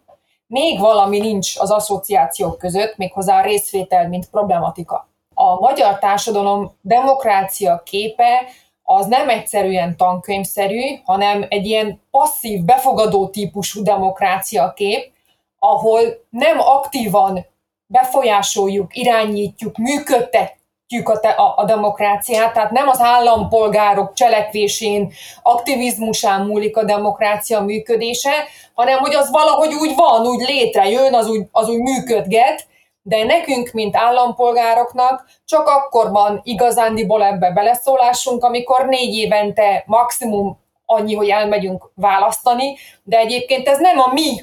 Még 0.47 0.81
valami 0.81 1.19
nincs 1.19 1.59
az 1.59 1.71
asszociációk 1.71 2.59
között, 2.59 2.97
méghozzá 2.97 3.39
a 3.39 3.45
részvétel, 3.45 4.09
mint 4.09 4.31
problematika. 4.31 5.09
A 5.35 5.61
magyar 5.61 5.99
társadalom 5.99 6.73
demokrácia 6.81 7.83
képe 7.85 8.45
az 8.83 9.07
nem 9.07 9.29
egyszerűen 9.29 9.97
tankönyvszerű, 9.97 11.01
hanem 11.05 11.47
egy 11.49 11.67
ilyen 11.67 12.01
passzív, 12.11 12.65
befogadó 12.65 13.29
típusú 13.29 13.83
demokrácia 13.83 14.73
kép, 14.73 15.13
ahol 15.59 16.01
nem 16.31 16.61
aktívan 16.61 17.47
befolyásoljuk, 17.87 18.97
irányítjuk, 18.97 19.77
működtetjük 19.77 21.09
a, 21.09 21.21
te, 21.21 21.29
a, 21.29 21.55
a 21.57 21.65
demokráciát, 21.65 22.53
tehát 22.53 22.71
nem 22.71 22.89
az 22.89 23.01
állampolgárok 23.01 24.13
cselekvésén, 24.15 25.13
aktivizmusán 25.43 26.47
múlik 26.47 26.77
a 26.77 26.85
demokrácia 26.85 27.61
működése, 27.61 28.33
hanem 28.75 28.99
hogy 28.99 29.15
az 29.15 29.31
valahogy 29.31 29.75
úgy 29.75 29.95
van, 29.95 30.27
úgy 30.27 30.49
létrejön, 30.49 31.15
az 31.15 31.29
úgy, 31.29 31.47
az 31.51 31.69
úgy 31.69 31.81
működget, 31.81 32.67
de 33.03 33.25
nekünk, 33.25 33.71
mint 33.73 33.97
állampolgároknak 33.97 35.29
csak 35.45 35.69
akkor 35.69 36.11
van 36.11 36.41
igazándiból 36.45 37.25
ebbe 37.25 37.51
beleszólásunk, 37.51 38.45
amikor 38.45 38.87
négy 38.87 39.15
évente 39.15 39.85
maximum 39.87 40.59
annyi, 40.87 41.15
hogy 41.15 41.29
elmegyünk 41.29 41.91
választani, 41.95 42.77
de 43.03 43.19
egyébként 43.19 43.69
ez 43.69 43.79
nem 43.79 43.99
a 43.99 44.13
mi 44.13 44.41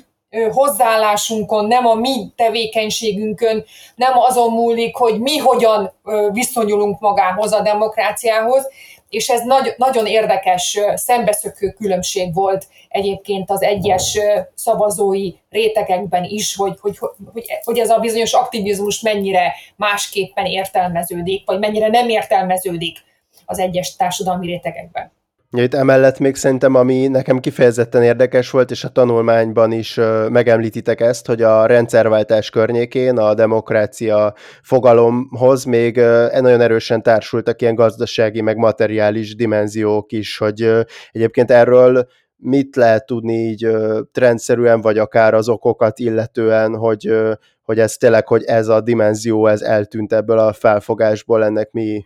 hozzáállásunkon, 0.51 1.65
nem 1.65 1.85
a 1.85 1.93
mi 1.93 2.31
tevékenységünkön, 2.35 3.65
nem 3.95 4.11
azon 4.17 4.51
múlik, 4.51 4.95
hogy 4.95 5.19
mi 5.19 5.37
hogyan 5.37 5.93
viszonyulunk 6.31 6.99
magához 6.99 7.51
a 7.51 7.61
demokráciához, 7.61 8.67
és 9.09 9.29
ez 9.29 9.41
nagy, 9.41 9.73
nagyon 9.77 10.05
érdekes 10.05 10.79
szembeszökő 10.95 11.69
különbség 11.69 12.33
volt 12.33 12.67
egyébként 12.89 13.49
az 13.49 13.61
egyes 13.61 14.19
szavazói 14.55 15.31
rétegekben 15.49 16.23
is, 16.23 16.55
hogy, 16.55 16.77
hogy, 16.81 16.97
hogy, 17.33 17.45
hogy 17.63 17.79
ez 17.79 17.89
a 17.89 17.99
bizonyos 17.99 18.33
aktivizmus 18.33 19.01
mennyire 19.01 19.53
másképpen 19.75 20.45
értelmeződik, 20.45 21.45
vagy 21.45 21.59
mennyire 21.59 21.87
nem 21.87 22.09
értelmeződik 22.09 22.97
az 23.45 23.59
egyes 23.59 23.95
társadalmi 23.95 24.45
rétegekben. 24.45 25.11
Itt 25.57 25.73
emellett 25.73 26.19
még 26.19 26.35
szerintem, 26.35 26.75
ami 26.75 27.07
nekem 27.07 27.39
kifejezetten 27.39 28.03
érdekes 28.03 28.49
volt, 28.49 28.71
és 28.71 28.83
a 28.83 28.89
tanulmányban 28.89 29.71
is 29.71 29.99
megemlítitek 30.29 31.01
ezt, 31.01 31.25
hogy 31.25 31.41
a 31.41 31.65
rendszerváltás 31.65 32.49
környékén 32.49 33.17
a 33.17 33.33
demokrácia 33.33 34.33
fogalomhoz 34.61 35.63
még 35.63 35.95
nagyon 36.39 36.61
erősen 36.61 37.01
társultak 37.01 37.61
ilyen 37.61 37.75
gazdasági, 37.75 38.41
meg 38.41 38.57
materiális 38.57 39.35
dimenziók 39.35 40.11
is, 40.11 40.37
hogy 40.37 40.71
egyébként 41.11 41.51
erről 41.51 42.07
mit 42.35 42.75
lehet 42.75 43.05
tudni 43.05 43.33
így 43.33 43.67
trendszerűen, 44.11 44.81
vagy 44.81 44.97
akár 44.97 45.33
az 45.33 45.49
okokat 45.49 45.99
illetően, 45.99 46.75
hogy, 46.75 47.13
hogy 47.61 47.79
ez 47.79 47.97
tényleg, 47.97 48.27
hogy 48.27 48.43
ez 48.43 48.67
a 48.67 48.81
dimenzió, 48.81 49.47
ez 49.47 49.61
eltűnt 49.61 50.13
ebből 50.13 50.39
a 50.39 50.53
felfogásból, 50.53 51.43
ennek 51.43 51.71
mi, 51.71 52.05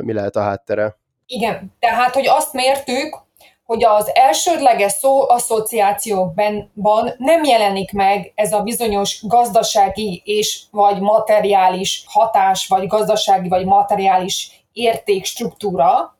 mi 0.00 0.12
lehet 0.12 0.36
a 0.36 0.40
háttere? 0.40 1.02
Igen, 1.26 1.76
tehát, 1.78 2.14
hogy 2.14 2.26
azt 2.26 2.52
mértük, 2.52 3.22
hogy 3.64 3.84
az 3.84 4.10
elsődleges 4.14 4.92
szó 4.92 5.28
asszociációkban 5.28 7.14
nem 7.18 7.44
jelenik 7.44 7.92
meg 7.92 8.32
ez 8.34 8.52
a 8.52 8.60
bizonyos 8.60 9.22
gazdasági 9.22 10.22
és 10.24 10.60
vagy 10.70 11.00
materiális 11.00 12.04
hatás, 12.06 12.66
vagy 12.66 12.86
gazdasági 12.86 13.48
vagy 13.48 13.64
materiális 13.64 14.66
értékstruktúra, 14.72 16.18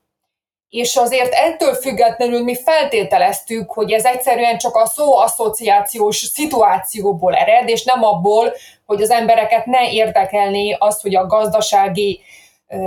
és 0.69 0.97
azért 0.97 1.33
ettől 1.33 1.75
függetlenül 1.75 2.43
mi 2.43 2.57
feltételeztük, 2.57 3.71
hogy 3.71 3.93
ez 3.93 4.05
egyszerűen 4.05 4.59
csak 4.59 4.77
a 4.77 4.87
szó 4.87 5.17
asszociációs 5.17 6.17
szituációból 6.17 7.35
ered, 7.35 7.69
és 7.69 7.85
nem 7.85 8.05
abból, 8.05 8.53
hogy 8.87 9.03
az 9.03 9.11
embereket 9.11 9.67
ne 9.67 9.91
érdekelné 9.91 10.77
az, 10.79 11.01
hogy 11.01 11.17
a 11.17 11.27
gazdasági 11.27 12.21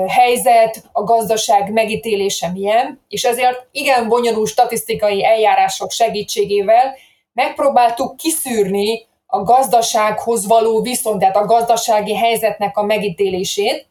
helyzet, 0.07 0.83
a 0.91 1.03
gazdaság 1.03 1.71
megítélése 1.71 2.51
milyen, 2.51 3.01
és 3.07 3.23
ezért 3.23 3.67
igen 3.71 4.07
bonyolult 4.07 4.49
statisztikai 4.49 5.25
eljárások 5.25 5.91
segítségével 5.91 6.95
megpróbáltuk 7.33 8.17
kiszűrni 8.17 9.05
a 9.25 9.43
gazdasághoz 9.43 10.47
való 10.47 10.81
viszont, 10.81 11.19
tehát 11.19 11.35
a 11.35 11.45
gazdasági 11.45 12.15
helyzetnek 12.15 12.77
a 12.77 12.83
megítélését, 12.83 13.87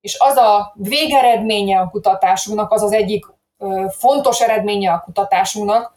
és 0.00 0.16
az 0.18 0.36
a 0.36 0.72
végeredménye 0.74 1.78
a 1.78 1.88
kutatásunknak, 1.88 2.72
az 2.72 2.82
az 2.82 2.92
egyik 2.92 3.26
fontos 3.88 4.40
eredménye 4.40 4.92
a 4.92 5.02
kutatásunknak, 5.04 5.94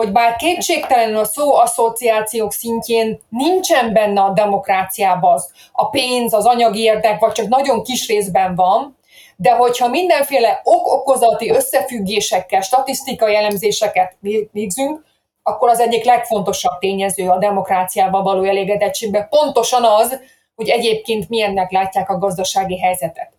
hogy 0.00 0.12
bár 0.12 0.36
kétségtelenül 0.36 1.18
a 1.18 1.24
szó 1.24 1.54
asszociációk 1.54 2.52
szintjén 2.52 3.20
nincsen 3.28 3.92
benne 3.92 4.20
a 4.20 4.32
demokráciában 4.32 5.32
az, 5.32 5.52
a 5.72 5.88
pénz, 5.88 6.32
az 6.32 6.44
anyagi 6.46 6.80
érdek, 6.80 7.20
vagy 7.20 7.32
csak 7.32 7.48
nagyon 7.48 7.82
kis 7.82 8.08
részben 8.08 8.54
van, 8.54 8.98
de 9.36 9.50
hogyha 9.50 9.88
mindenféle 9.88 10.60
ok-okozati 10.64 11.50
összefüggésekkel, 11.50 12.60
statisztikai 12.60 13.36
elemzéseket 13.36 14.16
végzünk, 14.52 15.04
akkor 15.42 15.68
az 15.68 15.80
egyik 15.80 16.04
legfontosabb 16.04 16.78
tényező 16.78 17.28
a 17.28 17.38
demokráciával 17.38 18.22
való 18.22 18.42
elégedettségben 18.42 19.28
pontosan 19.28 19.84
az, 19.84 20.20
hogy 20.54 20.68
egyébként 20.68 21.28
milyennek 21.28 21.70
látják 21.70 22.10
a 22.10 22.18
gazdasági 22.18 22.78
helyzetet. 22.78 23.32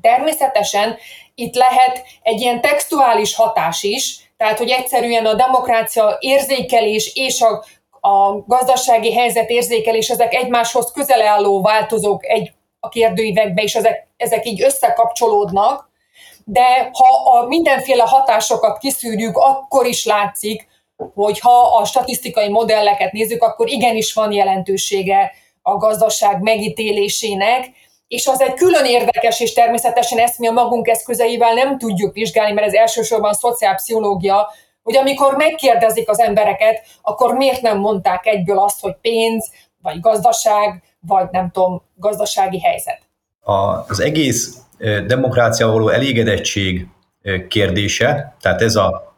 Természetesen 0.00 0.96
itt 1.34 1.54
lehet 1.54 2.02
egy 2.22 2.40
ilyen 2.40 2.60
textuális 2.60 3.34
hatás 3.34 3.82
is, 3.82 4.31
tehát, 4.42 4.58
hogy 4.58 4.70
egyszerűen 4.70 5.26
a 5.26 5.34
demokrácia 5.34 6.16
érzékelés 6.20 7.14
és 7.14 7.40
a, 7.40 7.64
a 8.08 8.44
gazdasági 8.46 9.12
helyzet 9.12 9.50
érzékelés, 9.50 10.08
ezek 10.08 10.34
egymáshoz 10.34 10.92
közel 10.92 11.22
álló 11.22 11.60
változók 11.60 12.26
egy 12.26 12.52
a 12.80 12.88
kérdőívekbe, 12.88 13.62
és 13.62 13.74
ezek, 13.74 14.06
ezek 14.16 14.46
így 14.46 14.62
összekapcsolódnak, 14.62 15.90
de 16.44 16.90
ha 16.92 17.38
a 17.38 17.46
mindenféle 17.46 18.02
hatásokat 18.02 18.78
kiszűrjük, 18.78 19.36
akkor 19.36 19.86
is 19.86 20.04
látszik, 20.04 20.68
hogy 21.14 21.40
ha 21.40 21.76
a 21.76 21.84
statisztikai 21.84 22.48
modelleket 22.48 23.12
nézzük, 23.12 23.42
akkor 23.42 23.68
igenis 23.68 24.12
van 24.12 24.32
jelentősége 24.32 25.32
a 25.62 25.76
gazdaság 25.76 26.40
megítélésének, 26.40 27.70
és 28.12 28.26
az 28.26 28.40
egy 28.40 28.54
külön 28.54 28.84
érdekes, 28.84 29.40
és 29.40 29.52
természetesen 29.52 30.18
ezt 30.18 30.38
mi 30.38 30.46
a 30.46 30.52
magunk 30.52 30.88
eszközeivel 30.88 31.54
nem 31.54 31.78
tudjuk 31.78 32.14
vizsgálni, 32.14 32.52
mert 32.52 32.66
ez 32.66 32.72
elsősorban 32.72 33.32
szociálpszichológia, 33.32 34.48
hogy 34.82 34.96
amikor 34.96 35.36
megkérdezik 35.36 36.08
az 36.08 36.20
embereket, 36.20 36.82
akkor 37.02 37.34
miért 37.34 37.60
nem 37.60 37.78
mondták 37.78 38.26
egyből 38.26 38.58
azt, 38.58 38.80
hogy 38.80 38.94
pénz, 39.00 39.50
vagy 39.82 40.00
gazdaság, 40.00 40.82
vagy 41.00 41.26
nem 41.30 41.50
tudom, 41.50 41.82
gazdasági 41.94 42.60
helyzet. 42.60 43.00
A, 43.40 43.52
az 43.88 44.00
egész 44.00 44.56
demokrácia 45.06 45.66
való 45.66 45.88
elégedettség 45.88 46.86
kérdése, 47.48 48.36
tehát 48.40 48.62
ez 48.62 48.76
a, 48.76 49.14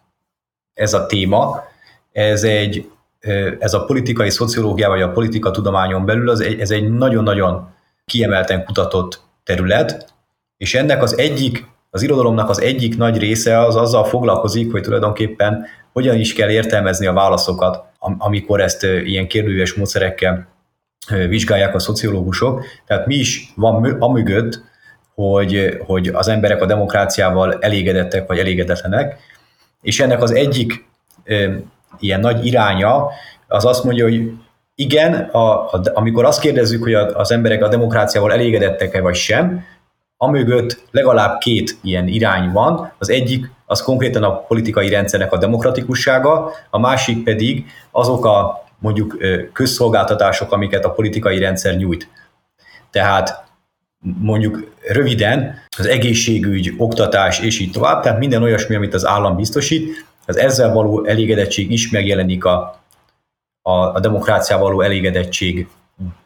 ez 0.74 0.94
a 0.94 1.06
téma, 1.06 1.62
ez 2.12 2.44
egy 2.44 2.88
ez 3.58 3.74
a 3.74 3.84
politikai 3.84 4.30
szociológia 4.30 4.88
vagy 4.88 5.02
a 5.02 5.12
politika 5.12 5.50
tudományon 5.50 6.04
belül 6.04 6.28
az 6.30 6.40
ez 6.40 6.70
egy 6.70 6.92
nagyon-nagyon 6.92 7.73
kiemelten 8.04 8.64
kutatott 8.64 9.20
terület, 9.44 10.12
és 10.56 10.74
ennek 10.74 11.02
az 11.02 11.18
egyik, 11.18 11.66
az 11.90 12.02
irodalomnak 12.02 12.48
az 12.48 12.60
egyik 12.60 12.96
nagy 12.96 13.18
része 13.18 13.58
az 13.58 13.76
azzal 13.76 14.04
foglalkozik, 14.04 14.70
hogy 14.70 14.82
tulajdonképpen 14.82 15.66
hogyan 15.92 16.18
is 16.18 16.32
kell 16.32 16.50
értelmezni 16.50 17.06
a 17.06 17.12
válaszokat, 17.12 17.84
amikor 17.98 18.60
ezt 18.60 18.82
ilyen 18.82 19.28
kérdőjes 19.28 19.74
módszerekkel 19.74 20.46
vizsgálják 21.28 21.74
a 21.74 21.78
szociológusok. 21.78 22.64
Tehát 22.86 23.06
mi 23.06 23.14
is 23.14 23.52
van 23.56 23.96
amögött, 24.00 24.60
hogy, 25.14 25.78
hogy 25.86 26.08
az 26.08 26.28
emberek 26.28 26.62
a 26.62 26.66
demokráciával 26.66 27.58
elégedettek 27.60 28.26
vagy 28.26 28.38
elégedetlenek, 28.38 29.16
és 29.82 30.00
ennek 30.00 30.22
az 30.22 30.30
egyik 30.30 30.84
ilyen 31.98 32.20
nagy 32.20 32.46
iránya 32.46 33.08
az 33.48 33.64
azt 33.64 33.84
mondja, 33.84 34.04
hogy 34.04 34.32
igen, 34.74 35.14
a, 35.14 35.72
a, 35.72 35.80
amikor 35.94 36.24
azt 36.24 36.40
kérdezzük, 36.40 36.82
hogy 36.82 36.94
a, 36.94 37.18
az 37.18 37.30
emberek 37.30 37.62
a 37.62 37.68
demokráciával 37.68 38.32
elégedettek-e 38.32 39.00
vagy 39.00 39.14
sem, 39.14 39.64
amögött 40.16 40.82
legalább 40.90 41.38
két 41.38 41.78
ilyen 41.82 42.08
irány 42.08 42.52
van. 42.52 42.92
Az 42.98 43.10
egyik 43.10 43.50
az 43.66 43.82
konkrétan 43.82 44.22
a 44.22 44.36
politikai 44.36 44.88
rendszernek 44.88 45.32
a 45.32 45.38
demokratikussága, 45.38 46.52
a 46.70 46.78
másik 46.78 47.24
pedig 47.24 47.64
azok 47.90 48.24
a 48.24 48.64
mondjuk 48.78 49.16
közszolgáltatások, 49.52 50.52
amiket 50.52 50.84
a 50.84 50.90
politikai 50.90 51.38
rendszer 51.38 51.76
nyújt. 51.76 52.08
Tehát 52.90 53.44
mondjuk 54.20 54.72
röviden 54.88 55.58
az 55.78 55.86
egészségügy, 55.86 56.74
oktatás 56.76 57.40
és 57.40 57.60
így 57.60 57.70
tovább, 57.70 58.02
tehát 58.02 58.18
minden 58.18 58.42
olyasmi, 58.42 58.74
amit 58.74 58.94
az 58.94 59.06
állam 59.06 59.36
biztosít, 59.36 60.06
az 60.26 60.36
ezzel 60.36 60.72
való 60.72 61.04
elégedettség 61.04 61.70
is 61.70 61.90
megjelenik 61.90 62.44
a, 62.44 62.83
a, 63.66 63.94
a 63.94 64.00
demokráciával 64.00 64.66
való 64.66 64.80
elégedettség 64.80 65.68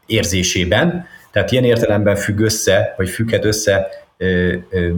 érzésében. 0.07 1.07
Tehát 1.31 1.53
ilyen 1.53 1.65
értelemben 1.65 2.17
függ 2.17 2.39
össze, 2.39 2.95
vagy 2.97 3.09
függhet 3.09 3.45
össze 3.45 3.89
ö, 4.17 4.55
ö, 4.71 4.93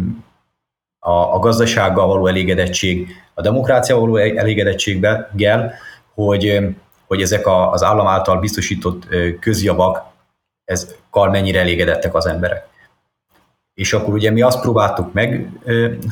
a, 0.98 1.34
a 1.34 1.38
gazdasággal 1.38 2.06
való 2.06 2.26
elégedettség, 2.26 3.08
a 3.34 3.40
demokráciával 3.40 4.08
való 4.08 4.16
elégedettséggel, 4.16 5.74
hogy, 6.14 6.74
hogy 7.06 7.22
ezek 7.22 7.46
a, 7.46 7.72
az 7.72 7.82
állam 7.82 8.06
által 8.06 8.40
biztosított 8.40 9.06
közjavak, 9.40 10.04
ez 10.64 10.94
kal 11.10 11.30
mennyire 11.30 11.60
elégedettek 11.60 12.14
az 12.14 12.26
emberek. 12.26 12.68
És 13.74 13.92
akkor 13.92 14.14
ugye 14.14 14.30
mi 14.30 14.42
azt 14.42 14.60
próbáltuk 14.60 15.12
meg, 15.12 15.50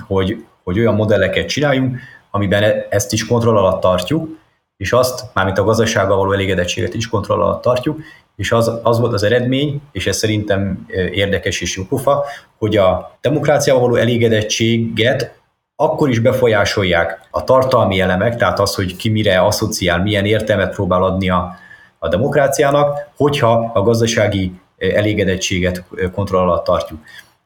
hogy, 0.07 0.45
hogy 0.63 0.79
olyan 0.79 0.95
modelleket 0.95 1.49
csináljunk, 1.49 1.99
amiben 2.31 2.63
e- 2.63 2.87
ezt 2.91 3.13
is 3.13 3.27
kontroll 3.27 3.57
alatt 3.57 3.81
tartjuk, 3.81 4.39
és 4.79 4.93
azt, 4.93 5.25
mármint 5.35 5.59
a 5.59 5.65
gazdasággal 5.65 6.17
való 6.17 6.33
elégedettséget 6.33 6.95
is 6.95 7.09
kontroll 7.09 7.43
alatt 7.43 7.63
tartjuk, 7.63 8.01
és 8.37 8.53
az, 8.53 8.73
az 8.83 9.01
volt 9.01 9.13
az 9.13 9.23
eredmény, 9.23 9.81
és 9.93 10.07
ez 10.07 10.17
szerintem 10.17 10.87
érdekes 11.13 11.61
és 11.61 11.77
jó 11.77 11.85
pufa, 11.85 12.25
hogy 12.59 12.77
a 12.77 13.19
demokráciával 13.21 13.83
való 13.83 13.95
elégedettséget 13.95 15.37
akkor 15.77 16.09
is 16.09 16.19
befolyásolják 16.19 17.21
a 17.31 17.45
tartalmi 17.45 18.01
elemek, 18.01 18.37
tehát 18.37 18.59
az, 18.61 18.75
hogy 18.75 18.97
ki 18.97 19.09
mire 19.09 19.41
asszociál, 19.41 20.03
milyen 20.03 20.25
értelmet 20.25 20.75
próbál 20.75 21.03
adni 21.03 21.31
a, 21.31 21.55
a 21.99 22.09
demokráciának, 22.09 23.09
hogyha 23.17 23.71
a 23.75 23.83
gazdasági 23.83 24.53
elégedettséget 24.79 25.85
kontroll 26.15 26.43
alatt 26.43 26.65
tartjuk. 26.65 27.01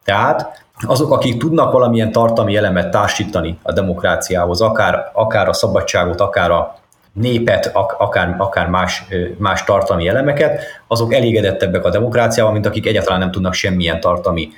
Tehát 0.04 0.64
azok, 0.87 1.12
akik 1.12 1.38
tudnak 1.38 1.72
valamilyen 1.72 2.12
tartalmi 2.12 2.57
elemet 2.57 2.90
társítani 2.90 3.59
a 3.62 3.72
demokráciához, 3.72 4.61
akár, 4.61 5.11
akár 5.12 5.48
a 5.48 5.52
szabadságot, 5.52 6.20
akár 6.20 6.50
a 6.50 6.82
népet, 7.12 7.70
akár, 7.98 8.35
akár 8.38 8.68
más, 8.68 9.05
más 9.38 9.64
tartalmi 9.64 10.09
elemeket, 10.09 10.62
azok 10.87 11.14
elégedettebbek 11.14 11.85
a 11.85 11.90
demokráciával, 11.90 12.53
mint 12.53 12.66
akik 12.66 12.87
egyáltalán 12.87 13.18
nem 13.18 13.31
tudnak 13.31 13.55
semmilyen 13.55 14.01
tartalmi 14.01 14.48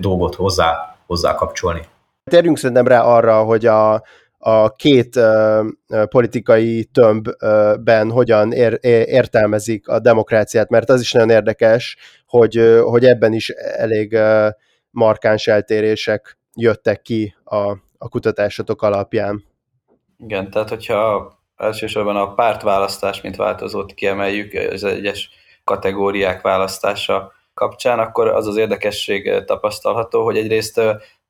dolgot 0.00 0.34
hozzá, 0.34 0.96
hozzá 1.06 1.34
kapcsolni. 1.34 1.80
Térjünk 2.24 2.58
szerintem 2.58 2.86
rá 2.86 3.02
arra, 3.02 3.42
hogy 3.42 3.66
a, 3.66 4.02
a 4.38 4.74
két 4.76 5.16
uh, 5.16 6.04
politikai 6.08 6.84
tömbben 6.84 8.10
hogyan 8.10 8.52
ér, 8.52 8.78
értelmezik 8.82 9.88
a 9.88 9.98
demokráciát, 9.98 10.68
mert 10.68 10.88
az 10.90 11.00
is 11.00 11.12
nagyon 11.12 11.30
érdekes, 11.30 11.96
hogy, 12.26 12.80
hogy 12.82 13.04
ebben 13.04 13.32
is 13.32 13.48
elég 13.76 14.12
uh, 14.12 14.48
markáns 14.90 15.46
eltérések 15.46 16.38
jöttek 16.54 17.02
ki 17.02 17.34
a, 17.44 17.56
a 17.98 18.08
kutatásatok 18.08 18.82
alapján. 18.82 19.44
Igen, 20.18 20.50
tehát 20.50 20.68
hogyha 20.68 21.37
elsősorban 21.58 22.16
a 22.16 22.34
pártválasztás, 22.34 23.20
mint 23.20 23.36
változót 23.36 23.94
kiemeljük 23.94 24.52
az 24.72 24.84
egyes 24.84 25.30
kategóriák 25.64 26.40
választása 26.40 27.32
kapcsán, 27.54 27.98
akkor 27.98 28.28
az 28.28 28.46
az 28.46 28.56
érdekesség 28.56 29.44
tapasztalható, 29.44 30.24
hogy 30.24 30.36
egyrészt 30.36 30.80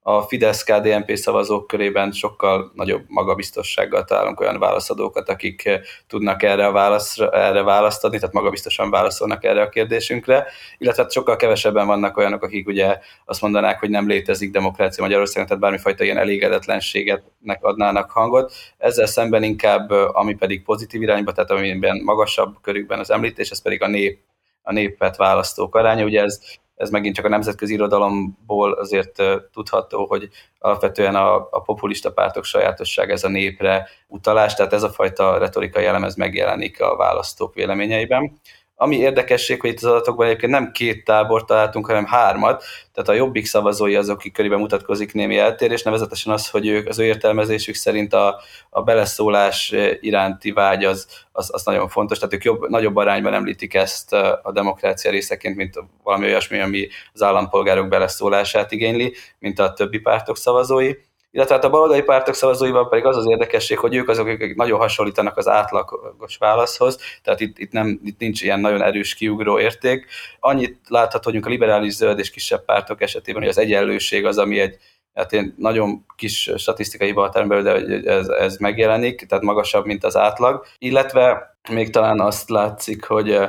a 0.09 0.23
Fidesz-KDNP 0.23 1.17
szavazók 1.17 1.67
körében 1.67 2.13
sokkal 2.13 2.71
nagyobb 2.75 3.05
magabiztossággal 3.07 4.05
találunk 4.05 4.41
olyan 4.41 4.59
válaszadókat, 4.59 5.29
akik 5.29 5.65
eh, 5.65 5.81
tudnak 6.07 6.43
erre, 6.43 6.67
a 6.67 6.73
válaszra, 6.73 7.31
erre 7.31 7.63
választani, 7.63 8.19
tehát 8.19 8.35
magabiztosan 8.35 8.91
válaszolnak 8.91 9.45
erre 9.45 9.63
a 9.63 9.69
kérdésünkre, 9.69 10.47
illetve 10.79 11.03
hát 11.03 11.13
sokkal 11.13 11.37
kevesebben 11.37 11.87
vannak 11.87 12.17
olyanok, 12.17 12.43
akik 12.43 12.67
ugye 12.67 12.99
azt 13.25 13.43
mondanák, 13.43 13.81
hogy 13.81 13.91
nem 13.91 14.09
létezik 14.09 14.51
demokrácia 14.51 15.03
Magyarországon, 15.03 15.47
tehát 15.49 15.63
bármifajta 15.63 16.05
ilyen 16.05 16.19
elégedetlenségetnek 16.19 17.65
adnának 17.65 18.11
hangot. 18.11 18.53
Ezzel 18.79 19.07
szemben 19.07 19.43
inkább, 19.43 19.93
eh, 19.93 20.17
ami 20.17 20.35
pedig 20.35 20.63
pozitív 20.63 21.03
irányba, 21.03 21.33
tehát 21.33 21.51
amiben 21.51 22.01
magasabb 22.05 22.57
körükben 22.63 22.99
az 22.99 23.11
említés, 23.11 23.51
ez 23.51 23.63
pedig 23.63 23.83
a 23.83 23.89
nép 23.89 24.19
a 24.63 24.73
népet 24.73 25.17
választók 25.17 25.75
aránya. 25.75 26.05
Ugye 26.05 26.23
ez 26.23 26.41
ez 26.79 26.91
megint 26.91 27.15
csak 27.15 27.25
a 27.25 27.29
nemzetközi 27.29 27.73
irodalomból 27.73 28.73
azért 28.73 29.23
tudható, 29.53 30.07
hogy 30.07 30.29
alapvetően 30.59 31.15
a, 31.15 31.35
a 31.35 31.61
populista 31.61 32.13
pártok 32.13 32.45
sajátosság 32.45 33.11
ez 33.11 33.25
a 33.25 33.29
népre 33.29 33.89
utalás, 34.07 34.55
tehát 34.55 34.73
ez 34.73 34.83
a 34.83 34.91
fajta 34.91 35.39
retorikai 35.39 35.85
elem 35.85 36.05
ez 36.05 36.15
megjelenik 36.15 36.81
a 36.81 36.97
választók 36.97 37.55
véleményeiben. 37.55 38.41
Ami 38.81 38.97
érdekesség, 38.97 39.61
hogy 39.61 39.71
itt 39.71 39.77
az 39.77 39.85
adatokban 39.85 40.27
egyébként 40.27 40.53
nem 40.53 40.71
két 40.73 41.05
tábor 41.05 41.45
találtunk, 41.45 41.87
hanem 41.87 42.07
hármat, 42.07 42.65
tehát 42.93 43.09
a 43.09 43.13
jobbik 43.13 43.47
szavazói 43.47 43.95
azok, 43.95 44.17
akik 44.17 44.33
körében 44.33 44.59
mutatkozik 44.59 45.15
némi 45.15 45.39
eltérés, 45.39 45.83
nevezetesen 45.83 46.33
az, 46.33 46.49
hogy 46.49 46.67
ők 46.67 46.89
az 46.89 46.99
ő 46.99 47.05
értelmezésük 47.05 47.75
szerint 47.75 48.13
a, 48.13 48.41
a 48.71 48.83
beleszólás 48.83 49.75
iránti 50.01 50.53
vágy 50.53 50.85
az, 50.85 51.07
az, 51.33 51.51
az 51.53 51.65
nagyon 51.65 51.89
fontos, 51.89 52.19
tehát 52.19 52.35
ők 52.35 52.45
jobb, 52.45 52.69
nagyobb 52.69 52.97
arányban 52.97 53.35
említik 53.35 53.75
ezt 53.75 54.13
a 54.43 54.51
demokrácia 54.53 55.11
részeként, 55.11 55.57
mint 55.57 55.75
valami 56.03 56.25
olyasmi, 56.25 56.61
ami 56.61 56.89
az 57.13 57.23
állampolgárok 57.23 57.89
beleszólását 57.89 58.73
igényli, 58.73 59.15
mint 59.39 59.59
a 59.59 59.73
többi 59.73 59.99
pártok 59.99 60.37
szavazói 60.37 60.93
illetve 61.31 61.55
hát 61.55 61.65
a 61.65 61.71
baloldali 61.71 62.03
pártok 62.03 62.35
szavazóival 62.35 62.89
pedig 62.89 63.05
az 63.05 63.17
az 63.17 63.29
érdekesség, 63.29 63.79
hogy 63.79 63.95
ők 63.95 64.09
azok, 64.09 64.27
akik 64.27 64.55
nagyon 64.55 64.79
hasonlítanak 64.79 65.37
az 65.37 65.49
átlagos 65.49 66.37
válaszhoz, 66.37 66.99
tehát 67.23 67.41
itt, 67.41 67.59
itt, 67.59 67.73
nem, 67.73 68.01
itt 68.05 68.19
nincs 68.19 68.43
ilyen 68.43 68.61
nagyon 68.61 68.83
erős 68.83 69.15
kiugró 69.15 69.59
érték. 69.61 70.07
Annyit 70.41 70.79
látható, 70.89 71.31
hogy 71.31 71.43
a 71.45 71.49
liberális 71.49 71.93
zöld 71.93 72.19
és 72.19 72.31
kisebb 72.31 72.65
pártok 72.65 73.03
esetében, 73.03 73.41
hogy 73.41 73.51
az 73.51 73.59
egyenlőség 73.59 74.27
az, 74.27 74.39
ami 74.39 74.61
egy 74.61 74.79
hát 75.15 75.33
én 75.33 75.55
nagyon 75.57 76.05
kis 76.17 76.53
statisztikai 76.57 77.13
határon 77.13 77.49
belül, 77.49 77.63
de 77.63 78.11
ez, 78.13 78.29
ez 78.29 78.57
megjelenik, 78.57 79.27
tehát 79.27 79.45
magasabb, 79.45 79.85
mint 79.85 80.05
az 80.05 80.17
átlag, 80.17 80.65
illetve 80.79 81.57
még 81.71 81.91
talán 81.91 82.21
azt 82.21 82.49
látszik, 82.49 83.05
hogy 83.05 83.41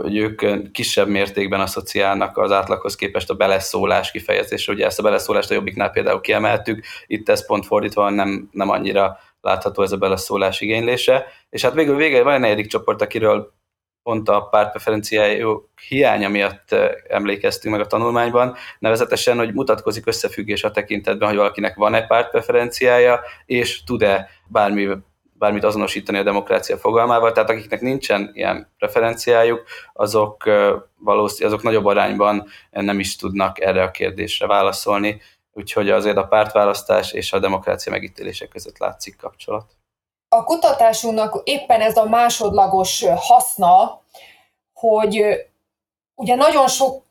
hogy 0.00 0.16
ők 0.16 0.70
kisebb 0.72 1.08
mértékben 1.08 1.60
asszociálnak 1.60 2.38
az 2.38 2.52
átlaghoz 2.52 2.94
képest 2.94 3.30
a 3.30 3.34
beleszólás 3.34 4.10
kifejezésre. 4.10 4.72
Ugye 4.72 4.86
ezt 4.86 4.98
a 4.98 5.02
beleszólást 5.02 5.50
a 5.50 5.54
Jobbiknál 5.54 5.90
például 5.90 6.20
kiemeltük, 6.20 6.84
itt 7.06 7.28
ez 7.28 7.46
pont 7.46 7.66
fordítva 7.66 8.10
nem, 8.10 8.48
nem 8.52 8.70
annyira 8.70 9.18
látható 9.40 9.82
ez 9.82 9.92
a 9.92 9.96
beleszólás 9.96 10.60
igénylése. 10.60 11.26
És 11.50 11.62
hát 11.62 11.74
végül 11.74 11.96
végül 11.96 12.22
van 12.22 12.34
egy 12.34 12.40
negyedik 12.40 12.66
csoport, 12.66 13.02
akiről 13.02 13.54
pont 14.02 14.28
a 14.28 14.40
pártpreferenciájuk 14.40 15.68
hiánya 15.88 16.28
miatt 16.28 16.74
emlékeztünk 17.08 17.74
meg 17.74 17.84
a 17.84 17.86
tanulmányban, 17.86 18.56
nevezetesen, 18.78 19.38
hogy 19.38 19.54
mutatkozik 19.54 20.06
összefüggés 20.06 20.64
a 20.64 20.70
tekintetben, 20.70 21.28
hogy 21.28 21.36
valakinek 21.36 21.74
van-e 21.74 22.06
pártpreferenciája, 22.06 23.20
és 23.46 23.84
tud-e 23.84 24.28
bármi 24.48 24.88
bármit 25.38 25.64
azonosítani 25.64 26.18
a 26.18 26.22
demokrácia 26.22 26.76
fogalmával, 26.76 27.32
tehát 27.32 27.50
akiknek 27.50 27.80
nincsen 27.80 28.30
ilyen 28.32 28.72
preferenciájuk, 28.78 29.62
azok 29.92 30.44
valószínűleg 30.98 31.52
azok 31.52 31.62
nagyobb 31.62 31.84
arányban 31.84 32.46
nem 32.70 32.98
is 32.98 33.16
tudnak 33.16 33.60
erre 33.60 33.82
a 33.82 33.90
kérdésre 33.90 34.46
válaszolni. 34.46 35.20
úgyhogy 35.52 35.90
azért 35.90 36.16
a 36.16 36.26
pártválasztás 36.26 37.12
és 37.12 37.32
a 37.32 37.38
demokrácia 37.38 37.92
megítélése 37.92 38.46
között 38.46 38.78
látszik 38.78 39.16
kapcsolat. 39.16 39.76
A 40.28 40.44
kutatásunknak 40.44 41.40
éppen 41.44 41.80
ez 41.80 41.96
a 41.96 42.08
másodlagos 42.08 43.04
haszna, 43.16 44.02
hogy 44.72 45.24
ugye 46.14 46.34
nagyon 46.34 46.68
sok 46.68 47.05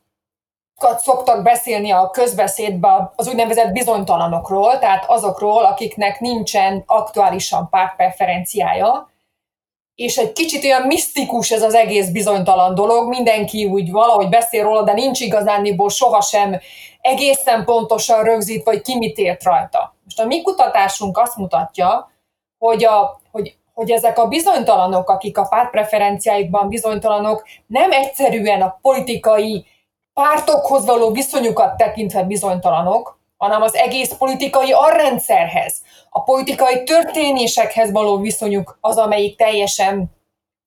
szoktak 0.76 1.42
beszélni 1.42 1.90
a 1.90 2.10
közbeszédben 2.10 3.12
az 3.16 3.28
úgynevezett 3.28 3.72
bizonytalanokról, 3.72 4.78
tehát 4.78 5.04
azokról, 5.08 5.64
akiknek 5.64 6.20
nincsen 6.20 6.82
aktuálisan 6.86 7.68
pártpreferenciája, 7.68 9.10
és 9.94 10.16
egy 10.16 10.32
kicsit 10.32 10.64
olyan 10.64 10.86
misztikus 10.86 11.50
ez 11.50 11.62
az 11.62 11.74
egész 11.74 12.08
bizonytalan 12.08 12.74
dolog, 12.74 13.08
mindenki 13.08 13.64
úgy 13.64 13.90
valahogy 13.90 14.28
beszél 14.28 14.62
róla, 14.62 14.82
de 14.82 14.92
nincs 14.92 15.20
igazándiból 15.20 15.90
sohasem 15.90 16.60
egészen 17.00 17.64
pontosan 17.64 18.22
rögzít, 18.24 18.64
vagy 18.64 18.80
ki 18.80 18.98
mit 18.98 19.18
ért 19.18 19.42
rajta. 19.42 19.94
Most 20.04 20.20
a 20.20 20.24
mi 20.24 20.42
kutatásunk 20.42 21.18
azt 21.18 21.36
mutatja, 21.36 22.10
hogy, 22.58 22.84
a, 22.84 23.20
hogy, 23.30 23.56
hogy 23.74 23.90
ezek 23.90 24.18
a 24.18 24.26
bizonytalanok, 24.26 25.10
akik 25.10 25.38
a 25.38 25.46
pártpreferenciáikban 25.48 26.68
bizonytalanok, 26.68 27.44
nem 27.66 27.92
egyszerűen 27.92 28.62
a 28.62 28.78
politikai 28.82 29.66
pártokhoz 30.20 30.84
való 30.84 31.10
viszonyukat 31.10 31.76
tekintve 31.76 32.22
bizonytalanok, 32.22 33.18
hanem 33.36 33.62
az 33.62 33.74
egész 33.74 34.12
politikai 34.18 34.72
arrendszerhez, 34.72 35.82
a 36.10 36.22
politikai 36.22 36.82
történésekhez 36.82 37.92
való 37.92 38.18
viszonyuk 38.18 38.78
az, 38.80 38.96
amelyik 38.96 39.36
teljesen 39.36 40.10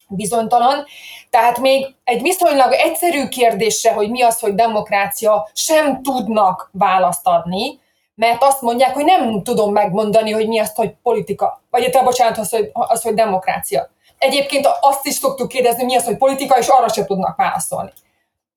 bizonytalan. 0.08 0.86
Tehát 1.30 1.60
még 1.60 1.96
egy 2.04 2.22
viszonylag 2.22 2.72
egyszerű 2.72 3.28
kérdésre, 3.28 3.94
hogy 3.94 4.10
mi 4.10 4.22
az, 4.22 4.40
hogy 4.40 4.56
demokrácia, 4.56 5.50
sem 5.54 6.02
tudnak 6.02 6.70
választ 6.74 7.28
adni, 7.28 7.80
mert 8.16 8.44
azt 8.44 8.62
mondják, 8.62 8.94
hogy 8.94 9.06
nem 9.06 9.44
tudom 9.44 9.72
megmondani, 9.72 10.32
hogy 10.32 10.48
mi 10.48 10.60
az, 10.60 10.76
hogy 10.76 10.94
politika, 11.04 11.62
vagy 11.70 11.90
te 11.92 12.02
bocsánat, 12.02 12.38
az, 12.38 12.50
hogy, 12.50 12.70
az, 12.74 13.02
hogy 13.02 13.14
demokrácia. 13.14 13.90
Egyébként 14.18 14.70
azt 14.82 15.06
is 15.06 15.14
szoktuk 15.14 15.48
kérdezni, 15.48 15.84
mi 15.84 15.96
az, 15.96 16.06
hogy 16.06 16.18
politika, 16.18 16.58
és 16.58 16.68
arra 16.68 16.90
sem 16.90 17.06
tudnak 17.06 17.38
válaszolni. 17.38 17.92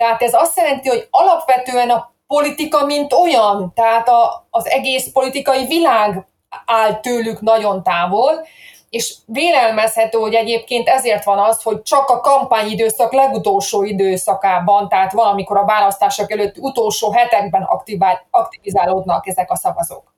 Tehát 0.02 0.22
ez 0.22 0.34
azt 0.34 0.56
jelenti, 0.56 0.88
hogy 0.88 1.06
alapvetően 1.10 1.90
a 1.90 2.12
politika, 2.26 2.84
mint 2.84 3.12
olyan, 3.12 3.72
tehát 3.74 4.08
a, 4.08 4.46
az 4.50 4.66
egész 4.66 5.08
politikai 5.12 5.66
világ 5.66 6.26
áll 6.66 7.00
tőlük 7.00 7.40
nagyon 7.40 7.82
távol, 7.82 8.46
és 8.90 9.14
vélelmezhető, 9.26 10.18
hogy 10.18 10.34
egyébként 10.34 10.88
ezért 10.88 11.24
van 11.24 11.38
az, 11.38 11.62
hogy 11.62 11.82
csak 11.82 12.08
a 12.08 12.20
kampányidőszak 12.20 13.12
legutolsó 13.12 13.82
időszakában, 13.82 14.88
tehát 14.88 15.12
valamikor 15.12 15.56
a 15.56 15.64
választások 15.64 16.30
előtt 16.32 16.58
utolsó 16.58 17.12
hetekben 17.12 17.62
aktivál, 17.62 18.26
aktivizálódnak 18.30 19.26
ezek 19.26 19.50
a 19.50 19.56
szavazók. 19.56 20.14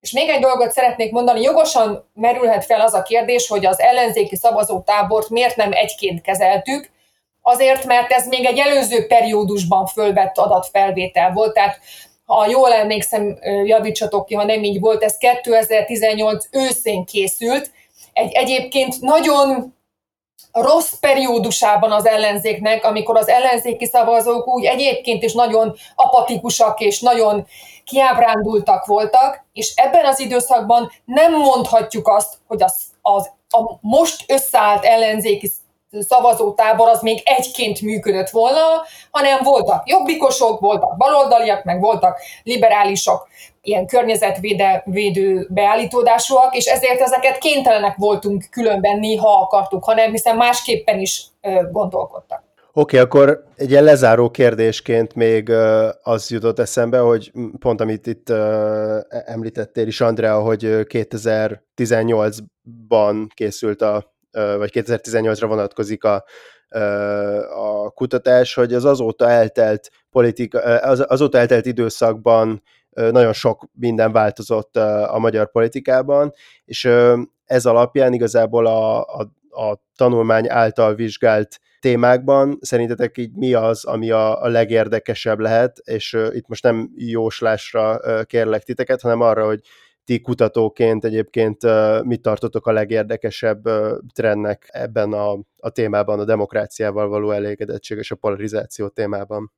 És 0.00 0.12
még 0.12 0.28
egy 0.28 0.40
dolgot 0.40 0.70
szeretnék 0.70 1.12
mondani, 1.12 1.40
jogosan 1.40 2.10
merülhet 2.14 2.64
fel 2.64 2.80
az 2.80 2.94
a 2.94 3.02
kérdés, 3.02 3.48
hogy 3.48 3.66
az 3.66 3.80
ellenzéki 3.80 4.36
szavazótábort 4.36 5.28
miért 5.28 5.56
nem 5.56 5.72
egyként 5.72 6.20
kezeltük, 6.20 6.92
Azért, 7.46 7.84
mert 7.84 8.12
ez 8.12 8.26
még 8.26 8.44
egy 8.44 8.58
előző 8.58 9.06
periódusban 9.06 9.86
fölvett 9.86 10.38
adatfelvétel 10.38 11.32
volt, 11.32 11.52
tehát 11.52 11.78
ha 12.24 12.46
jól 12.46 12.72
emlékszem, 12.72 13.38
javítsatok 13.64 14.26
ki, 14.26 14.34
ha 14.34 14.44
nem 14.44 14.62
így 14.62 14.80
volt, 14.80 15.02
ez 15.02 15.16
2018 15.16 16.46
őszén 16.50 17.04
készült, 17.04 17.70
egy 18.12 18.32
egyébként 18.32 19.00
nagyon 19.00 19.74
rossz 20.52 20.92
periódusában 21.00 21.92
az 21.92 22.06
ellenzéknek, 22.06 22.84
amikor 22.84 23.16
az 23.16 23.28
ellenzéki 23.28 23.86
szavazók 23.86 24.48
úgy 24.48 24.64
egyébként 24.64 25.22
is 25.22 25.32
nagyon 25.32 25.76
apatikusak 25.94 26.80
és 26.80 27.00
nagyon 27.00 27.46
kiábrándultak 27.84 28.86
voltak, 28.86 29.44
és 29.52 29.72
ebben 29.74 30.04
az 30.04 30.20
időszakban 30.20 30.90
nem 31.04 31.32
mondhatjuk 31.32 32.08
azt, 32.08 32.34
hogy 32.46 32.62
az, 32.62 32.76
az 33.02 33.30
a 33.48 33.78
most 33.80 34.24
összeállt 34.28 34.84
ellenzéki 34.84 35.52
szavazótábor 36.00 36.88
az 36.88 37.02
még 37.02 37.20
egyként 37.24 37.80
működött 37.80 38.28
volna, 38.28 38.60
hanem 39.10 39.38
voltak 39.42 39.88
jobbikosok, 39.88 40.60
voltak 40.60 40.96
baloldaliak, 40.96 41.64
meg 41.64 41.80
voltak 41.80 42.20
liberálisok, 42.42 43.28
ilyen 43.62 43.86
környezetvédő 43.86 45.46
beállítódásúak, 45.50 46.56
és 46.56 46.64
ezért 46.64 47.00
ezeket 47.00 47.38
kénytelenek 47.38 47.96
voltunk 47.96 48.44
különbenni, 48.50 49.16
ha 49.16 49.40
akartuk, 49.40 49.84
hanem 49.84 50.10
hiszen 50.10 50.36
másképpen 50.36 51.00
is 51.00 51.26
gondolkodtak. 51.70 52.42
Oké, 52.76 53.00
okay, 53.00 53.08
akkor 53.08 53.44
egy 53.56 53.70
ilyen 53.70 53.84
lezáró 53.84 54.30
kérdésként 54.30 55.14
még 55.14 55.50
az 56.02 56.30
jutott 56.30 56.58
eszembe, 56.58 56.98
hogy 56.98 57.32
pont 57.58 57.80
amit 57.80 58.06
itt 58.06 58.30
említettél 59.08 59.86
is, 59.86 60.00
Andrea, 60.00 60.40
hogy 60.40 60.62
2018-ban 60.64 63.26
készült 63.34 63.82
a 63.82 64.13
vagy 64.34 64.70
2018-ra 64.74 65.44
vonatkozik 65.46 66.04
a, 66.04 66.24
a 67.54 67.90
kutatás, 67.90 68.54
hogy 68.54 68.74
az 68.74 68.84
azóta 68.84 69.30
eltelt 69.30 69.90
politika, 70.10 70.58
az, 70.60 71.04
azóta 71.08 71.38
eltelt 71.38 71.66
időszakban 71.66 72.62
nagyon 72.90 73.32
sok 73.32 73.68
minden 73.72 74.12
változott 74.12 74.76
a 75.06 75.18
magyar 75.18 75.50
politikában, 75.50 76.32
és 76.64 76.88
ez 77.44 77.66
alapján 77.66 78.12
igazából 78.12 78.66
a, 78.66 79.00
a, 79.00 79.20
a 79.50 79.82
tanulmány 79.96 80.50
által 80.50 80.94
vizsgált 80.94 81.60
témákban 81.80 82.58
szerintetek 82.60 83.18
így 83.18 83.32
mi 83.34 83.54
az, 83.54 83.84
ami 83.84 84.10
a, 84.10 84.42
a 84.42 84.48
legérdekesebb 84.48 85.38
lehet, 85.38 85.78
és 85.78 86.16
itt 86.30 86.48
most 86.48 86.62
nem 86.62 86.90
jóslásra 86.96 88.00
kérlek 88.24 88.62
titeket, 88.62 89.00
hanem 89.00 89.20
arra, 89.20 89.46
hogy 89.46 89.60
ti 90.04 90.20
kutatóként 90.20 91.04
egyébként 91.04 91.58
mit 92.02 92.22
tartotok 92.22 92.66
a 92.66 92.72
legérdekesebb 92.72 93.62
trendnek 94.14 94.68
ebben 94.72 95.12
a, 95.12 95.38
a 95.56 95.70
témában, 95.70 96.20
a 96.20 96.24
demokráciával 96.24 97.08
való 97.08 97.30
elégedettség 97.30 97.98
és 97.98 98.10
a 98.10 98.16
polarizáció 98.16 98.88
témában? 98.88 99.52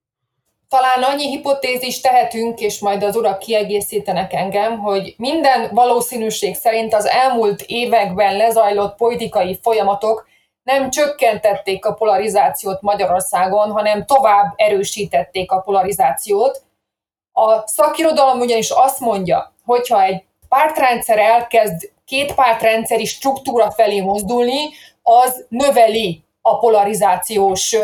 Talán 0.69 1.03
annyi 1.13 1.29
hipotézis 1.29 2.01
tehetünk, 2.01 2.61
és 2.61 2.81
majd 2.81 3.03
az 3.03 3.17
urak 3.17 3.39
kiegészítenek 3.39 4.33
engem, 4.33 4.79
hogy 4.79 5.15
minden 5.19 5.75
valószínűség 5.75 6.55
szerint 6.55 6.95
az 6.95 7.07
elmúlt 7.07 7.63
években 7.67 8.37
lezajlott 8.37 8.97
politikai 8.97 9.59
folyamatok 9.63 10.27
nem 10.63 10.91
csökkentették 10.91 11.85
a 11.85 11.93
polarizációt 11.93 12.81
Magyarországon, 12.81 13.71
hanem 13.71 14.05
tovább 14.05 14.53
erősítették 14.57 15.53
a 15.53 15.61
polarizációt. 15.61 16.63
A 17.33 17.69
szakirodalom 17.69 18.41
ugyanis 18.41 18.71
azt 18.71 19.01
mondja, 19.01 19.55
hogyha 19.65 20.03
egy 20.03 20.25
pártrendszer 20.57 21.19
elkezd 21.19 21.91
két 22.05 22.35
pártrendszeri 22.35 23.05
struktúra 23.05 23.71
felé 23.71 24.01
mozdulni, 24.01 24.69
az 25.03 25.47
növeli 25.49 26.23
a 26.41 26.59
polarizációs 26.59 27.77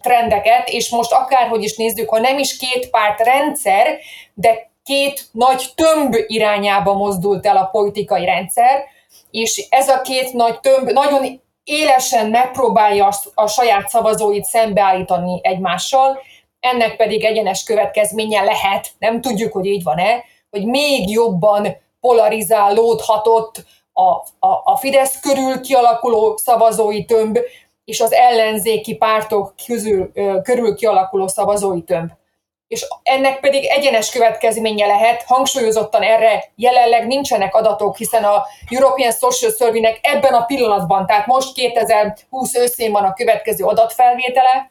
trendeket, 0.00 0.68
és 0.68 0.90
most 0.90 1.12
akárhogy 1.12 1.62
is 1.62 1.76
nézzük, 1.76 2.08
ha 2.08 2.18
nem 2.18 2.38
is 2.38 2.56
két 2.56 2.90
pártrendszer, 2.90 3.98
de 4.34 4.70
két 4.84 5.26
nagy 5.32 5.64
tömb 5.74 6.16
irányába 6.26 6.94
mozdult 6.94 7.46
el 7.46 7.56
a 7.56 7.68
politikai 7.72 8.24
rendszer, 8.24 8.84
és 9.30 9.66
ez 9.70 9.88
a 9.88 10.00
két 10.00 10.32
nagy 10.32 10.60
tömb 10.60 10.90
nagyon 10.90 11.40
élesen 11.64 12.30
megpróbálja 12.30 13.08
a 13.34 13.46
saját 13.46 13.88
szavazóit 13.88 14.44
szembeállítani 14.44 15.40
egymással, 15.42 16.18
ennek 16.60 16.96
pedig 16.96 17.24
egyenes 17.24 17.64
következménye 17.64 18.42
lehet, 18.42 18.88
nem 18.98 19.20
tudjuk, 19.20 19.52
hogy 19.52 19.66
így 19.66 19.82
van-e, 19.82 20.24
hogy 20.50 20.66
még 20.66 21.10
jobban 21.10 21.76
polarizálódhatott 22.02 23.64
a, 23.92 24.02
a, 24.46 24.60
a 24.64 24.76
Fidesz 24.76 25.20
körül 25.20 25.60
kialakuló 25.60 26.36
szavazói 26.36 27.04
tömb, 27.04 27.38
és 27.84 28.00
az 28.00 28.12
ellenzéki 28.12 28.96
pártok 28.96 29.54
közül, 29.66 30.12
körül 30.42 30.74
kialakuló 30.74 31.26
szavazói 31.26 31.82
tömb. 31.82 32.10
És 32.66 32.86
ennek 33.02 33.40
pedig 33.40 33.64
egyenes 33.64 34.10
következménye 34.10 34.86
lehet, 34.86 35.22
hangsúlyozottan 35.22 36.02
erre 36.02 36.52
jelenleg 36.56 37.06
nincsenek 37.06 37.54
adatok, 37.54 37.96
hiszen 37.96 38.24
a 38.24 38.44
European 38.68 39.12
Social 39.12 39.52
Survey-nek 39.52 39.98
ebben 40.02 40.34
a 40.34 40.44
pillanatban, 40.44 41.06
tehát 41.06 41.26
most 41.26 41.54
2020 41.54 42.54
őszén 42.54 42.92
van 42.92 43.04
a 43.04 43.12
következő 43.12 43.64
adatfelvétele, 43.64 44.70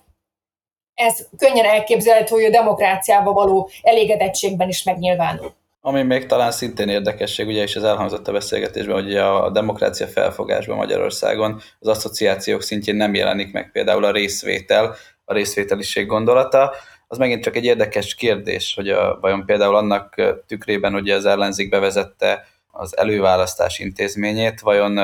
ez 0.93 1.27
könnyen 1.37 1.65
elképzelhető, 1.65 2.35
hogy 2.35 2.43
a 2.43 2.49
demokráciával 2.49 3.33
való 3.33 3.69
elégedettségben 3.81 4.67
is 4.67 4.83
megnyilvánul. 4.83 5.53
Ami 5.83 6.03
még 6.03 6.25
talán 6.25 6.51
szintén 6.51 6.89
érdekesség, 6.89 7.47
ugye 7.47 7.63
is 7.63 7.75
az 7.75 7.83
elhangzott 7.83 8.27
a 8.27 8.31
beszélgetésben, 8.31 9.03
hogy 9.03 9.15
a 9.15 9.49
demokrácia 9.49 10.07
felfogásban 10.07 10.77
Magyarországon 10.77 11.61
az 11.79 11.87
asszociációk 11.87 12.61
szintjén 12.61 12.95
nem 12.95 13.13
jelenik 13.13 13.51
meg 13.51 13.71
például 13.71 14.03
a 14.03 14.11
részvétel, 14.11 14.95
a 15.25 15.33
részvételiség 15.33 16.07
gondolata. 16.07 16.73
Az 17.07 17.17
megint 17.17 17.43
csak 17.43 17.55
egy 17.55 17.65
érdekes 17.65 18.15
kérdés, 18.15 18.73
hogy 18.75 18.89
a, 18.89 19.17
vajon 19.21 19.45
például 19.45 19.75
annak 19.75 20.15
tükrében, 20.47 20.91
hogy 20.93 21.09
az 21.09 21.25
ellenzék 21.25 21.69
bevezette 21.69 22.47
az 22.71 22.97
előválasztás 22.97 23.79
intézményét, 23.79 24.59
vajon 24.59 24.99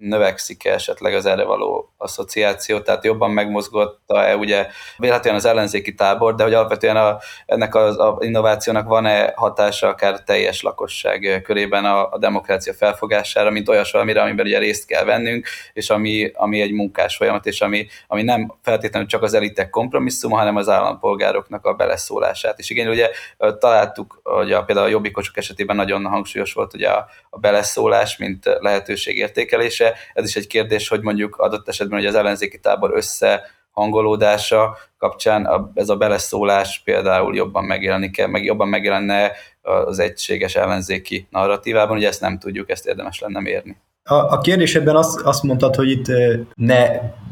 növekszik-e 0.00 0.72
esetleg 0.72 1.14
az 1.14 1.26
erre 1.26 1.44
való 1.44 1.92
asszociáció, 1.96 2.80
tehát 2.80 3.04
jobban 3.04 3.30
megmozgotta-e 3.30 4.36
ugye 4.36 4.66
véletlenül 4.96 5.38
az 5.38 5.44
ellenzéki 5.44 5.94
tábor, 5.94 6.34
de 6.34 6.42
hogy 6.42 6.54
alapvetően 6.54 6.96
a, 6.96 7.18
ennek 7.46 7.74
az 7.74 7.98
a 7.98 8.16
innovációnak 8.20 8.88
van-e 8.88 9.32
hatása 9.36 9.88
akár 9.88 10.22
teljes 10.22 10.62
lakosság 10.62 11.40
körében 11.44 11.84
a, 11.84 12.10
a 12.10 12.18
demokrácia 12.18 12.74
felfogására, 12.74 13.50
mint 13.50 13.68
olyas 13.68 13.90
valamire, 13.90 14.22
amiben 14.22 14.46
ugye 14.46 14.58
részt 14.58 14.86
kell 14.86 15.04
vennünk, 15.04 15.46
és 15.72 15.90
ami, 15.90 16.30
ami 16.34 16.60
egy 16.60 16.72
munkás 16.72 17.16
folyamat, 17.16 17.46
és 17.46 17.60
ami, 17.60 17.86
ami 18.06 18.22
nem 18.22 18.54
feltétlenül 18.62 19.08
csak 19.08 19.22
az 19.22 19.34
elitek 19.34 19.70
kompromisszuma, 19.70 20.36
hanem 20.36 20.56
az 20.56 20.68
állampolgároknak 20.68 21.66
a 21.66 21.74
beleszólását 21.74 22.58
is. 22.58 22.70
Igen, 22.70 22.88
ugye 22.88 23.10
találtuk, 23.58 24.20
hogy 24.22 24.52
a, 24.52 24.62
például 24.62 24.86
a 24.86 24.90
jobbikosok 24.90 25.36
esetében 25.36 25.76
nagyon 25.76 26.06
hangsúlyos 26.06 26.52
volt 26.52 26.74
ugye 26.74 26.88
a, 26.88 27.06
a 27.30 27.38
beleszólás, 27.38 28.16
mint 28.16 28.44
lehetőség 28.60 29.16
értékelése, 29.16 29.89
ez 30.14 30.28
is 30.28 30.36
egy 30.36 30.46
kérdés, 30.46 30.88
hogy 30.88 31.00
mondjuk 31.00 31.36
adott 31.36 31.68
esetben, 31.68 31.98
hogy 31.98 32.08
az 32.08 32.14
ellenzéki 32.14 32.58
tábor 32.58 32.92
összehangolódása 32.94 34.76
kapcsán 34.98 35.70
ez 35.74 35.88
a 35.88 35.96
beleszólás 35.96 36.80
például 36.84 37.36
jobban 37.36 37.64
megjelenik 37.64 38.26
meg 38.26 38.44
jobban 38.44 38.68
megjelenne 38.68 39.32
az 39.62 39.98
egységes 39.98 40.56
ellenzéki 40.56 41.26
narratívában, 41.30 41.96
ugye 41.96 42.08
ezt 42.08 42.20
nem 42.20 42.38
tudjuk, 42.38 42.70
ezt 42.70 42.86
érdemes 42.86 43.20
lenne 43.20 43.40
mérni. 43.40 43.76
A, 44.04 44.14
a 44.14 44.38
kérdésedben 44.38 44.96
azt, 44.96 45.20
azt 45.20 45.42
mondtad, 45.42 45.74
hogy 45.74 45.90
itt 45.90 46.06
ne 46.54 46.86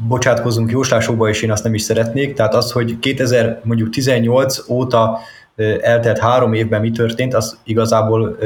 bocsátkozunk 0.07 0.71
jóslásokba, 0.71 1.29
és 1.29 1.41
én 1.41 1.51
azt 1.51 1.63
nem 1.63 1.73
is 1.73 1.81
szeretnék. 1.81 2.33
Tehát 2.33 2.53
az, 2.53 2.71
hogy 2.71 2.99
2000 2.99 3.61
mondjuk 3.63 3.89
18 3.89 4.69
óta 4.69 5.19
eltelt 5.81 6.19
három 6.19 6.53
évben 6.53 6.81
mi 6.81 6.91
történt, 6.91 7.33
az 7.33 7.59
igazából 7.63 8.37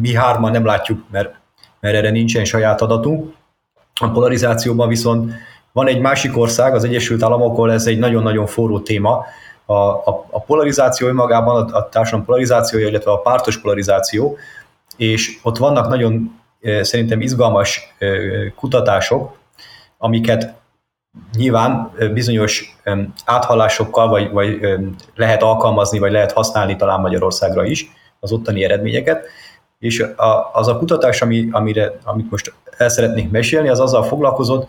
mi 0.00 0.14
hárman 0.14 0.50
nem 0.50 0.64
látjuk, 0.64 1.04
mert 1.10 1.34
mert 1.82 1.96
erre 1.96 2.10
nincsen 2.10 2.44
saját 2.44 2.80
adatunk. 2.80 3.34
A 4.00 4.10
polarizációban 4.10 4.88
viszont 4.88 5.32
van 5.72 5.86
egy 5.86 6.00
másik 6.00 6.38
ország, 6.38 6.74
az 6.74 6.84
Egyesült 6.84 7.22
Államok, 7.22 7.52
ahol 7.52 7.72
ez 7.72 7.86
egy 7.86 7.98
nagyon-nagyon 7.98 8.46
forró 8.46 8.80
téma. 8.80 9.24
A, 9.64 9.74
a, 9.74 10.26
a 10.30 10.40
polarizáció 10.40 11.08
önmagában, 11.08 11.70
a, 11.70 11.76
a 11.76 11.88
társadalom 11.88 12.26
polarizációja, 12.26 12.88
illetve 12.88 13.10
a 13.10 13.20
pártos 13.20 13.60
polarizáció, 13.60 14.36
és 14.96 15.38
ott 15.42 15.56
vannak 15.56 15.88
nagyon 15.88 16.40
szerintem 16.80 17.20
izgalmas 17.20 17.94
kutatások, 18.56 19.38
amiket 19.98 20.54
nyilván 21.36 21.92
bizonyos 22.12 22.76
áthallásokkal 23.24 24.08
vagy, 24.08 24.30
vagy 24.30 24.60
lehet 25.14 25.42
alkalmazni, 25.42 25.98
vagy 25.98 26.12
lehet 26.12 26.32
használni 26.32 26.76
talán 26.76 27.00
Magyarországra 27.00 27.64
is 27.64 27.90
az 28.20 28.32
ottani 28.32 28.64
eredményeket, 28.64 29.26
és 29.82 30.00
a, 30.00 30.50
az 30.52 30.68
a 30.68 30.76
kutatás, 30.76 31.22
ami, 31.22 31.48
amire, 31.50 31.92
amit 32.04 32.30
most 32.30 32.54
el 32.78 32.88
szeretnék 32.88 33.30
mesélni, 33.30 33.68
az 33.68 33.80
azzal 33.80 34.02
foglalkozott, 34.02 34.68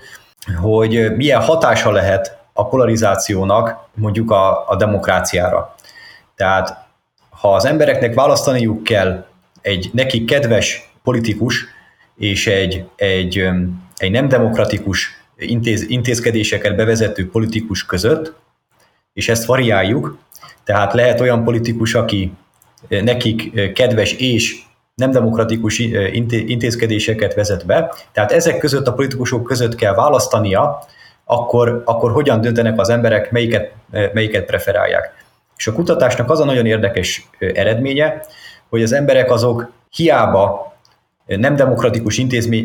hogy 0.62 1.15
milyen 1.15 1.41
hatása 1.41 1.91
lehet 1.91 2.38
a 2.54 2.67
polarizációnak 2.67 3.88
mondjuk 3.93 4.32
a, 4.32 4.69
a 4.69 4.76
demokráciára. 4.76 5.76
Tehát 6.36 6.86
ha 7.30 7.54
az 7.54 7.65
embereknek 7.65 8.13
választaniuk 8.13 8.84
kell 8.84 9.26
egy 9.62 9.89
neki 9.93 10.26
kedves 10.26 10.91
politikus 11.04 11.65
és 12.15 12.47
egy, 12.47 12.86
egy, 12.95 13.47
egy 13.97 14.12
nem 14.12 14.28
demokratikus 14.28 15.10
intéz, 15.38 15.89
intézkedéseket 15.89 16.76
bevezető 16.76 17.30
politikus 17.30 17.86
között, 17.86 18.34
és 19.13 19.30
ezt 19.30 19.45
variáljuk, 19.45 20.17
tehát 20.63 20.93
lehet 20.93 21.21
olyan 21.21 21.43
politikus, 21.43 21.93
aki 21.93 22.34
nekik 22.88 23.73
kedves 23.73 24.13
és 24.13 24.63
nem 24.95 25.12
demokratikus 25.12 25.79
intézkedéseket 26.29 27.34
vezet 27.34 27.65
be. 27.65 27.93
Tehát 28.12 28.32
ezek 28.32 28.58
között 28.58 28.88
a 28.88 28.93
politikusok 28.93 29.43
között 29.43 29.75
kell 29.75 29.93
választania, 29.93 30.79
akkor, 31.25 31.82
akkor 31.86 32.12
hogyan 32.12 32.41
döntenek 32.41 32.79
az 32.79 32.89
emberek, 32.89 33.32
melyiket, 33.32 33.73
melyiket 34.13 34.45
preferálják. 34.45 35.25
És 35.58 35.67
a 35.67 35.73
kutatásnak 35.73 36.29
az 36.29 36.39
a 36.39 36.45
nagyon 36.45 36.65
érdekes 36.65 37.29
eredménye, 37.39 38.21
hogy 38.69 38.84
az 38.84 38.91
emberek 38.91 39.32
azok 39.32 39.71
hiába 39.89 40.73
nem 41.25 41.56
demokratikus 41.56 42.17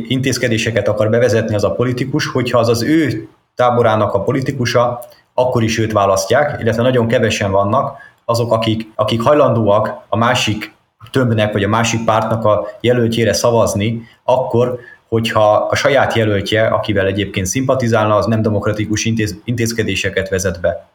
intézkedéseket 0.09 0.89
akar 0.89 1.11
bevezetni 1.11 1.55
az 1.55 1.65
a 1.65 1.73
politikus, 1.73 2.27
hogyha 2.27 2.59
az 2.59 2.69
az 2.69 2.83
ő 2.83 3.29
táborának 3.55 4.15
a 4.15 4.23
politikusa, 4.23 5.01
akkor 5.35 5.63
is 5.63 5.79
őt 5.79 5.93
választják, 5.93 6.61
illetve 6.61 6.83
nagyon 6.83 7.07
kevesen 7.07 7.51
vannak 7.51 7.99
azok, 8.25 8.53
akik, 8.53 8.87
akik 8.95 9.23
hajlandóak 9.23 10.05
a 10.09 10.17
másik 10.17 10.77
többnek 11.19 11.53
vagy 11.53 11.65
a 11.65 11.69
másik 11.69 12.05
pártnak 12.05 12.45
a 12.45 12.69
jelöltjére 12.81 13.33
szavazni, 13.33 14.03
akkor, 14.25 14.79
hogyha 15.09 15.55
a 15.71 15.75
saját 15.75 16.15
jelöltje, 16.15 16.67
akivel 16.67 17.07
egyébként 17.07 17.47
szimpatizálna, 17.47 18.17
az 18.17 18.27
nem 18.27 18.43
demokratikus 18.43 19.05
intéz, 19.05 19.37
intézkedéseket 19.45 20.29
vezet 20.29 20.61
be. 20.61 20.89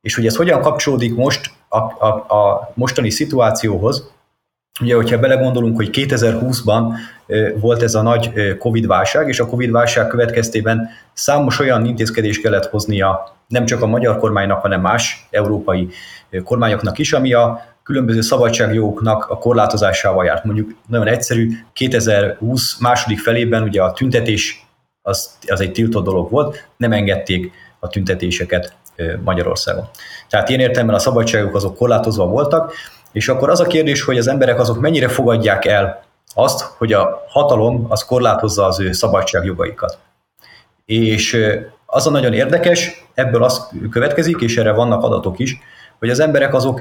És 0.00 0.14
hogy 0.14 0.26
ez 0.26 0.36
hogyan 0.36 0.60
kapcsolódik 0.60 1.14
most 1.14 1.50
a, 1.68 1.78
a, 1.78 2.06
a 2.34 2.72
mostani 2.74 3.10
szituációhoz, 3.10 4.12
Ugye, 4.80 4.94
hogyha 4.94 5.18
belegondolunk, 5.18 5.76
hogy 5.76 5.90
2020-ban 5.92 6.92
volt 7.60 7.82
ez 7.82 7.94
a 7.94 8.02
nagy 8.02 8.32
Covid-válság, 8.58 9.28
és 9.28 9.40
a 9.40 9.46
Covid-válság 9.46 10.06
következtében 10.06 10.88
számos 11.12 11.58
olyan 11.58 11.84
intézkedést 11.84 12.42
kellett 12.42 12.66
hoznia 12.66 13.36
nem 13.48 13.64
csak 13.64 13.82
a 13.82 13.86
magyar 13.86 14.18
kormánynak, 14.18 14.60
hanem 14.60 14.80
más 14.80 15.26
európai 15.30 15.88
kormányoknak 16.44 16.98
is, 16.98 17.12
ami 17.12 17.32
a 17.32 17.73
különböző 17.84 18.20
szabadságjogoknak 18.20 19.30
a 19.30 19.38
korlátozásával 19.38 20.24
járt. 20.24 20.44
Mondjuk 20.44 20.70
nagyon 20.88 21.06
egyszerű, 21.06 21.50
2020 21.72 22.78
második 22.78 23.18
felében 23.18 23.62
ugye 23.62 23.82
a 23.82 23.92
tüntetés 23.92 24.66
az, 25.02 25.38
az 25.46 25.60
egy 25.60 25.72
tiltott 25.72 26.04
dolog 26.04 26.30
volt, 26.30 26.68
nem 26.76 26.92
engedték 26.92 27.52
a 27.78 27.88
tüntetéseket 27.88 28.74
Magyarországon. 29.24 29.88
Tehát 30.28 30.48
ilyen 30.48 30.60
értelemben 30.60 30.96
a 30.96 30.98
szabadságok 30.98 31.54
azok 31.54 31.76
korlátozva 31.76 32.26
voltak, 32.26 32.72
és 33.12 33.28
akkor 33.28 33.50
az 33.50 33.60
a 33.60 33.66
kérdés, 33.66 34.02
hogy 34.02 34.18
az 34.18 34.26
emberek 34.26 34.58
azok 34.58 34.80
mennyire 34.80 35.08
fogadják 35.08 35.64
el 35.64 36.04
azt, 36.34 36.60
hogy 36.60 36.92
a 36.92 37.24
hatalom 37.28 37.86
az 37.88 38.04
korlátozza 38.04 38.66
az 38.66 38.80
ő 38.80 38.92
szabadságjogaikat. 38.92 39.98
És 40.84 41.46
az 41.86 42.06
a 42.06 42.10
nagyon 42.10 42.32
érdekes, 42.32 43.04
ebből 43.14 43.44
az 43.44 43.68
következik, 43.90 44.40
és 44.40 44.56
erre 44.56 44.72
vannak 44.72 45.02
adatok 45.02 45.38
is, 45.38 45.58
hogy 46.04 46.12
az 46.12 46.20
emberek 46.20 46.54
azok 46.54 46.80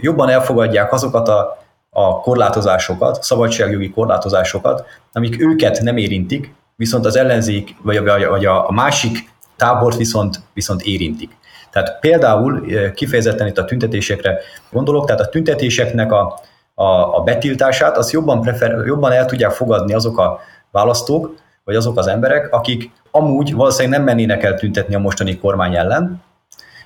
jobban 0.00 0.28
elfogadják 0.28 0.92
azokat 0.92 1.28
a, 1.28 1.58
a 1.90 2.20
korlátozásokat, 2.20 3.22
szabadságjogi 3.22 3.90
korlátozásokat, 3.90 4.84
amik 5.12 5.40
őket 5.40 5.80
nem 5.80 5.96
érintik, 5.96 6.54
viszont 6.76 7.06
az 7.06 7.16
ellenzék 7.16 7.76
vagy, 7.82 8.02
vagy, 8.02 8.26
vagy 8.26 8.46
a, 8.46 8.66
másik 8.70 9.30
tábort 9.56 9.96
viszont, 9.96 10.40
viszont 10.54 10.82
érintik. 10.82 11.36
Tehát 11.70 11.98
például 12.00 12.66
kifejezetten 12.94 13.46
itt 13.46 13.58
a 13.58 13.64
tüntetésekre 13.64 14.38
gondolok, 14.70 15.06
tehát 15.06 15.20
a 15.20 15.28
tüntetéseknek 15.28 16.12
a, 16.12 16.40
a, 16.74 16.84
a 17.16 17.22
betiltását, 17.24 17.96
azt 17.96 18.12
jobban, 18.12 18.40
prefer, 18.40 18.86
jobban 18.86 19.12
el 19.12 19.24
tudják 19.24 19.50
fogadni 19.50 19.94
azok 19.94 20.18
a 20.18 20.40
választók, 20.70 21.34
vagy 21.64 21.74
azok 21.74 21.98
az 21.98 22.06
emberek, 22.06 22.52
akik 22.52 22.90
amúgy 23.10 23.54
valószínűleg 23.54 23.98
nem 23.98 24.06
mennének 24.06 24.42
el 24.42 24.54
tüntetni 24.54 24.94
a 24.94 24.98
mostani 24.98 25.38
kormány 25.38 25.76
ellen, 25.76 26.22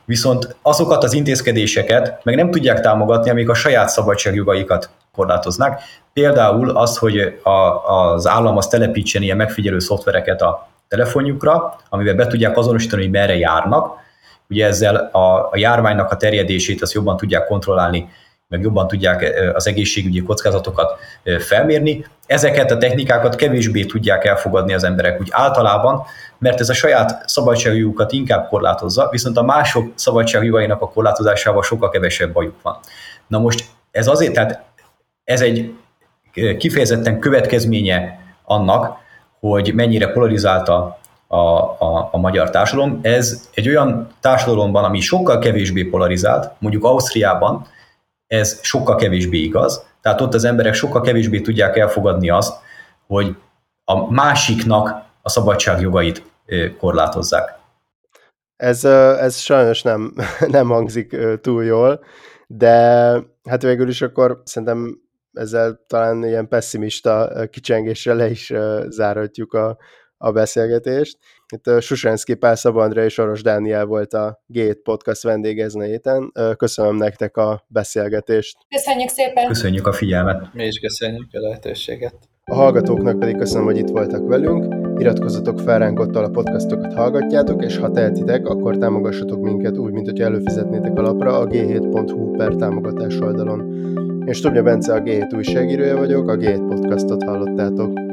viszont 0.09 0.57
azokat 0.63 1.05
az 1.05 1.13
intézkedéseket 1.13 2.25
meg 2.25 2.35
nem 2.35 2.51
tudják 2.51 2.81
támogatni, 2.81 3.31
amik 3.31 3.49
a 3.49 3.55
saját 3.55 3.89
szabadságjogaikat 3.89 4.91
korlátoznák. 5.13 5.81
Például 6.13 6.71
az, 6.71 6.97
hogy 6.97 7.41
a, 7.43 7.51
az 7.95 8.27
állam 8.27 8.57
az 8.57 8.67
telepítsen 8.67 9.23
ilyen 9.23 9.37
megfigyelő 9.37 9.79
szoftvereket 9.79 10.43
a 10.43 10.69
telefonjukra, 10.89 11.77
amivel 11.89 12.15
be 12.15 12.27
tudják 12.27 12.57
azonosítani, 12.57 13.03
hogy 13.03 13.11
merre 13.11 13.37
járnak. 13.37 13.97
Ugye 14.51 14.67
ezzel 14.67 14.97
a, 14.97 15.35
a 15.35 15.53
járványnak 15.55 16.11
a 16.11 16.17
terjedését 16.17 16.83
azt 16.83 16.93
jobban 16.93 17.17
tudják 17.17 17.47
kontrollálni 17.47 18.09
meg 18.49 18.61
jobban 18.61 18.89
tudják 18.89 19.35
az 19.55 19.67
egészségügyi 19.67 20.23
kockázatokat 20.23 20.99
felmérni. 21.39 22.05
Ezeket 22.27 22.71
a 22.71 22.79
technikákat 22.79 23.37
kevésbé 23.37 23.85
tudják 23.85 24.25
elfogadni 24.25 24.75
az 24.75 24.85
emberek 24.85 25.21
úgy 25.21 25.29
általában, 25.31 26.03
mert 26.39 26.61
ez 26.61 26.69
a 26.69 26.75
saját 26.75 27.29
szabadságjukat 27.29 28.13
inkább 28.13 28.49
korlátozza, 28.49 29.09
viszont 29.11 29.37
a 29.37 29.43
mások 29.43 29.93
szabadságjogainak 29.95 30.83
a 30.83 30.89
korlátozásával 30.89 31.63
sokkal 31.63 31.89
kevesebb 31.89 32.33
bajuk 32.33 32.63
van. 32.63 32.77
Na 33.27 33.39
most 33.39 33.65
ez 33.91 34.07
azért, 34.07 34.33
tehát 34.33 34.63
ez 35.25 35.41
egy 35.41 35.75
kifejezetten 36.59 37.19
következménye 37.19 38.19
annak, 38.45 38.97
hogy 39.41 39.75
mennyire 39.75 40.09
polarizálta 40.09 40.99
a, 41.27 41.37
a, 41.37 42.09
a 42.13 42.19
magyar 42.19 42.51
társadalom. 42.51 42.99
Ez 43.03 43.49
egy 43.55 43.69
olyan 43.69 44.09
társadalomban, 44.21 44.85
ami 44.85 45.01
sokkal 45.01 45.39
kevésbé 45.39 45.83
polarizált, 45.83 46.51
mondjuk 46.59 46.85
Ausztriában, 46.85 47.67
ez 48.29 48.59
sokkal 48.63 48.97
kevésbé 48.97 49.39
igaz. 49.39 49.87
Tehát 50.01 50.21
ott 50.21 50.35
az 50.35 50.45
emberek 50.45 50.75
sokkal 50.75 51.01
kevésbé 51.01 51.41
tudják 51.41 51.77
elfogadni 51.77 52.31
azt, 52.31 52.57
hogy 53.07 53.37
a 53.85 54.11
másiknak 54.13 55.03
a 55.23 55.29
szabadságjogait 55.29 56.23
korlátozzák. 56.79 57.57
Ez, 58.57 58.85
ez 58.85 59.37
sajnos 59.37 59.83
nem, 59.83 60.15
nem 60.57 60.69
hangzik 60.69 61.17
túl 61.41 61.65
jól, 61.65 62.05
de 62.47 62.69
hát 63.45 63.63
végül 63.63 63.89
is 63.89 64.03
akkor 64.03 64.43
szerintem 64.45 65.01
ezzel 65.33 65.85
talán 65.87 66.25
ilyen 66.25 66.49
pessimista 66.49 67.31
kicsengésre 67.51 68.15
le 68.15 68.31
is 68.31 68.53
zárhatjuk 68.89 69.53
a, 69.53 69.77
a 70.17 70.33
beszélgetést. 70.33 71.19
Itt 71.53 71.81
Susenszki 71.81 72.35
Pál 72.35 72.57
Szabandra 72.57 73.05
és 73.05 73.19
Oros 73.19 73.43
Dániel 73.43 73.85
volt 73.85 74.13
a 74.13 74.43
G7 74.55 74.77
Podcast 74.83 75.23
vendég 75.23 75.61
ezen 75.61 75.81
a 75.81 75.85
héten. 75.85 76.33
Köszönöm 76.57 76.97
nektek 76.97 77.37
a 77.37 77.65
beszélgetést. 77.67 78.59
Köszönjük 78.69 79.09
szépen! 79.09 79.47
Köszönjük 79.47 79.87
a 79.87 79.93
figyelmet! 79.93 80.55
Mi 80.55 80.67
is 80.67 80.79
köszönjük 80.79 81.29
a 81.33 81.41
lehetőséget! 81.41 82.15
A 82.45 82.55
hallgatóknak 82.55 83.19
pedig 83.19 83.37
köszönöm, 83.37 83.65
hogy 83.65 83.77
itt 83.77 83.89
voltak 83.89 84.29
velünk. 84.29 84.75
Iratkozzatok 85.01 85.61
fel 85.61 85.79
ránk 85.79 86.01
ott, 86.01 86.17
a 86.17 86.31
podcastokat 86.31 86.95
hallgatjátok, 86.95 87.65
és 87.65 87.77
ha 87.77 87.91
tehetitek, 87.91 88.47
akkor 88.47 88.77
támogassatok 88.77 89.41
minket 89.41 89.77
úgy, 89.77 89.93
mint 89.93 90.11
hogy 90.11 90.21
előfizetnétek 90.21 90.99
alapra 90.99 91.39
a 91.39 91.47
g7.hu 91.47 92.37
per 92.37 92.55
támogatás 92.55 93.19
oldalon. 93.21 93.61
Én 94.27 94.33
Stubnya 94.33 94.63
Bence 94.63 94.93
a 94.93 95.01
G7 95.01 95.37
újságírója 95.37 95.97
vagyok, 95.97 96.29
a 96.29 96.37
G7 96.37 96.65
podcastot 96.69 97.23
hallottátok. 97.23 98.08